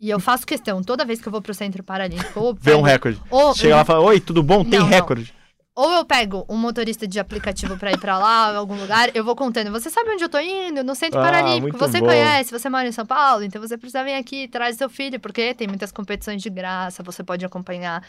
[0.00, 2.76] E eu faço questão, toda vez que eu vou pro Centro Paralímpico, ou Vê um
[2.76, 3.22] pego- recorde.
[3.30, 4.62] ou, Chega lá e fala, oi, tudo bom?
[4.64, 4.92] Tem Não, não.
[4.92, 5.32] recorde.
[5.74, 9.24] Ou eu pego um motorista de aplicativo pra ir pra lá, em algum lugar, eu
[9.24, 9.70] vou contando.
[9.70, 10.82] Você sabe onde eu tô indo?
[10.82, 11.78] No Centro Ah, Paralímpico.
[11.78, 12.06] Você bom.
[12.06, 15.54] conhece, você mora em São Paulo, então você precisa vir aqui, traz seu filho, porque
[15.54, 18.02] tem muitas competições de graça, você pode acompanhar.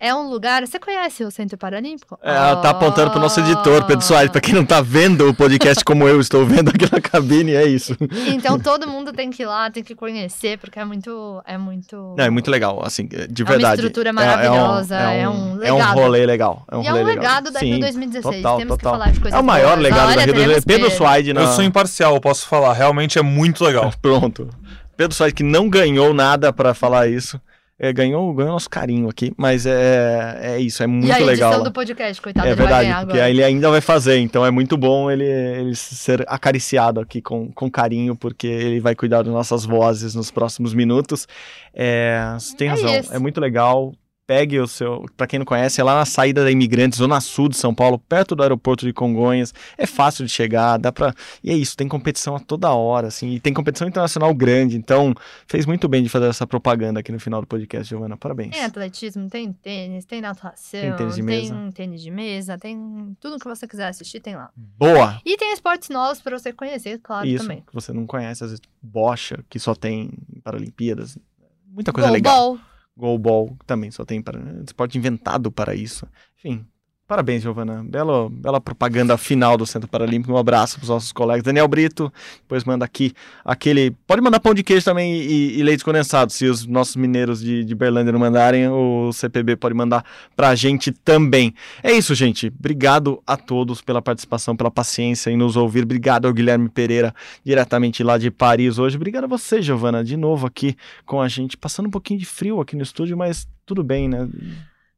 [0.00, 0.66] É um lugar.
[0.66, 2.18] Você conhece o Centro Paralímpico?
[2.22, 4.30] É, ela tá apontando pro nosso editor, Pedro Soares.
[4.32, 7.64] Pra quem não tá vendo o podcast como eu estou vendo aqui na cabine, é
[7.66, 7.96] isso.
[8.28, 11.40] Então todo mundo tem que ir lá, tem que conhecer, porque é muito.
[11.46, 12.14] É muito.
[12.18, 13.74] Não, é muito legal, assim, de É uma verdade.
[13.76, 15.94] estrutura É- maravilhosa, É, é um, um é um legado.
[15.94, 16.64] rolê legal.
[16.70, 17.22] É um e é rolê um legal.
[17.22, 18.36] legado da Rio Sim, 2016.
[18.36, 18.92] total, Temos total.
[18.92, 19.82] que falar de coisas É o maior boas.
[19.82, 20.96] legado Olha, da Rio teremos Pedro Pedro.
[20.96, 21.40] Suaide na...
[21.42, 22.72] Eu sou imparcial, eu posso falar.
[22.72, 23.92] Realmente é muito legal.
[24.02, 24.48] Pronto.
[24.96, 27.40] Pedro Soares que não ganhou nada pra falar isso.
[27.78, 31.48] É, ganhou, ganhou nosso carinho aqui, mas é, é isso, é muito e a edição
[31.50, 31.64] legal.
[31.64, 33.30] do podcast, coitado, É vai verdade, ganhar porque agora.
[33.30, 37.68] ele ainda vai fazer, então é muito bom ele, ele ser acariciado aqui com, com
[37.68, 41.26] carinho, porque ele vai cuidar das nossas vozes nos próximos minutos.
[41.74, 43.14] É, tem É razão, isso.
[43.14, 43.92] é muito legal.
[44.32, 47.50] Pegue o seu, pra quem não conhece, é lá na saída da Imigrantes, Zona Sul
[47.50, 49.52] de São Paulo, perto do aeroporto de Congonhas.
[49.76, 51.12] É fácil de chegar, dá pra.
[51.44, 55.14] E é isso, tem competição a toda hora, assim, e tem competição internacional grande, então
[55.46, 58.16] fez muito bem de fazer essa propaganda aqui no final do podcast, Giovana.
[58.16, 58.52] Parabéns.
[58.52, 61.54] Tem atletismo, tem tênis, tem natação, Tem tênis de mesa.
[61.54, 64.48] tem tênis de mesa, tem tudo que você quiser assistir, tem lá.
[64.56, 65.20] Boa!
[65.26, 67.62] E tem esportes novos pra você conhecer, claro, Isso, também.
[67.66, 71.18] que você não conhece, às vezes bocha, que só tem em Paralimpíadas.
[71.66, 72.34] Muita coisa legal.
[72.56, 72.71] Goalball.
[72.96, 76.06] Goalball também só tem para esporte inventado para isso.
[76.38, 76.66] Enfim,
[77.12, 77.84] parabéns, Giovana.
[77.84, 80.32] Bela, bela propaganda final do Centro Paralímpico.
[80.32, 81.42] Um abraço para os nossos colegas.
[81.42, 82.10] Daniel Brito,
[82.40, 83.12] depois manda aqui
[83.44, 83.90] aquele.
[84.06, 86.32] Pode mandar pão de queijo também e, e leite condensado.
[86.32, 90.02] Se os nossos mineiros de, de Berlândia não mandarem, o CPB pode mandar
[90.34, 91.52] para a gente também.
[91.82, 92.46] É isso, gente.
[92.46, 95.82] Obrigado a todos pela participação, pela paciência em nos ouvir.
[95.82, 98.96] Obrigado ao Guilherme Pereira, diretamente lá de Paris hoje.
[98.96, 102.58] Obrigado a você, Giovana, de novo aqui com a gente, passando um pouquinho de frio
[102.58, 104.26] aqui no estúdio, mas tudo bem, né?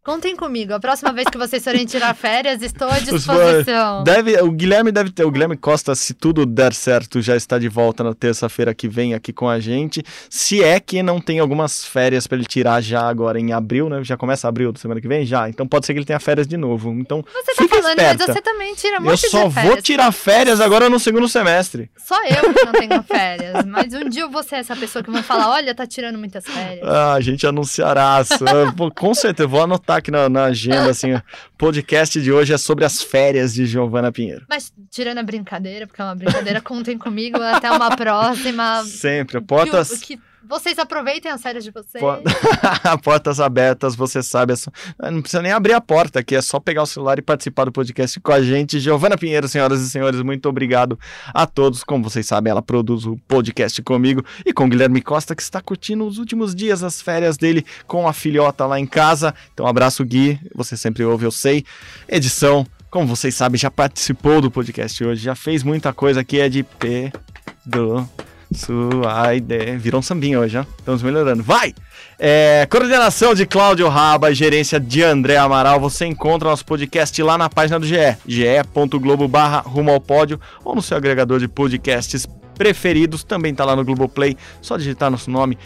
[0.05, 0.75] Contem comigo.
[0.75, 4.05] A próxima vez que vocês forem tirar férias, estou à Os disposição.
[4.05, 7.71] Deve, o Guilherme deve ter, o Guilherme Costa, se tudo der certo, já está de
[7.71, 10.05] volta na terça-feira que vem aqui com a gente.
[10.29, 14.05] Se é que não tem algumas férias para ele tirar já agora em abril, né?
[14.05, 15.25] Já começa abril da semana que vem?
[15.25, 15.49] Já.
[15.49, 16.91] Então pode ser que ele tenha férias de novo.
[16.91, 18.27] Então, Você tá falando, esperta.
[18.27, 21.91] mas você também tira um eu só vou tirar férias agora no segundo semestre.
[21.97, 23.65] Só eu que não tenho férias.
[23.65, 26.45] Mas um dia eu vou ser essa pessoa que vai falar: olha, tá tirando muitas
[26.45, 26.87] férias.
[26.87, 28.23] Ah, a gente anunciará.
[28.53, 31.23] Eu com certeza, vou anotar aqui na, na agenda, assim, o
[31.59, 34.45] podcast de hoje é sobre as férias de Giovana Pinheiro.
[34.49, 37.41] Mas tirando a brincadeira, porque é uma brincadeira, contem comigo.
[37.41, 38.83] Até uma próxima.
[38.85, 39.91] Sempre, Que, portas...
[39.91, 40.19] o- que
[40.49, 42.03] vocês aproveitem as férias de vocês.
[42.03, 42.23] Po-
[43.03, 44.53] Portas abertas, você sabe.
[44.53, 44.71] é só-
[45.11, 47.73] Não precisa nem abrir a porta aqui, é só pegar o celular e participar do
[47.73, 48.79] podcast com a gente.
[48.81, 50.99] Giovana Pinheiro, senhoras e senhores, muito obrigado
[51.33, 51.83] a todos.
[51.85, 55.61] Como vocês sabem, ela produz o podcast comigo e com o Guilherme Costa, que está
[55.61, 59.35] curtindo os últimos dias as férias dele com a filhota lá em casa.
[59.53, 60.39] Então, abraço, Gui.
[60.55, 61.65] Você sempre ouve, eu sei.
[62.09, 62.67] Edição.
[62.91, 66.63] Como vocês sabem, já participou do podcast hoje, já fez muita coisa aqui, é de
[66.63, 68.09] Pedro
[68.53, 69.79] Sua ideia.
[69.79, 70.65] Virou um sambinho hoje, ó.
[70.79, 71.43] Estamos melhorando.
[71.43, 71.75] Vai!
[72.19, 75.81] É, coordenação de Cláudio Raba e gerência de André Amaral.
[75.81, 80.75] Você encontra nosso podcast lá na página do GE, ge.globo barra rumo ao pódio, ou
[80.75, 82.27] no seu agregador de podcasts
[82.57, 83.25] preferidos.
[83.25, 84.37] Também tá lá no Globoplay.
[84.61, 85.59] Só digitar nosso nome.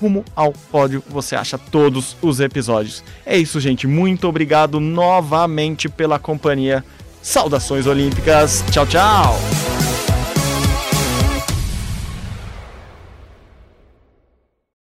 [0.00, 3.04] Rumo ao pódio, você acha todos os episódios.
[3.24, 3.86] É isso, gente.
[3.86, 6.84] Muito obrigado novamente pela companhia.
[7.22, 8.64] Saudações Olímpicas.
[8.72, 9.91] Tchau, tchau.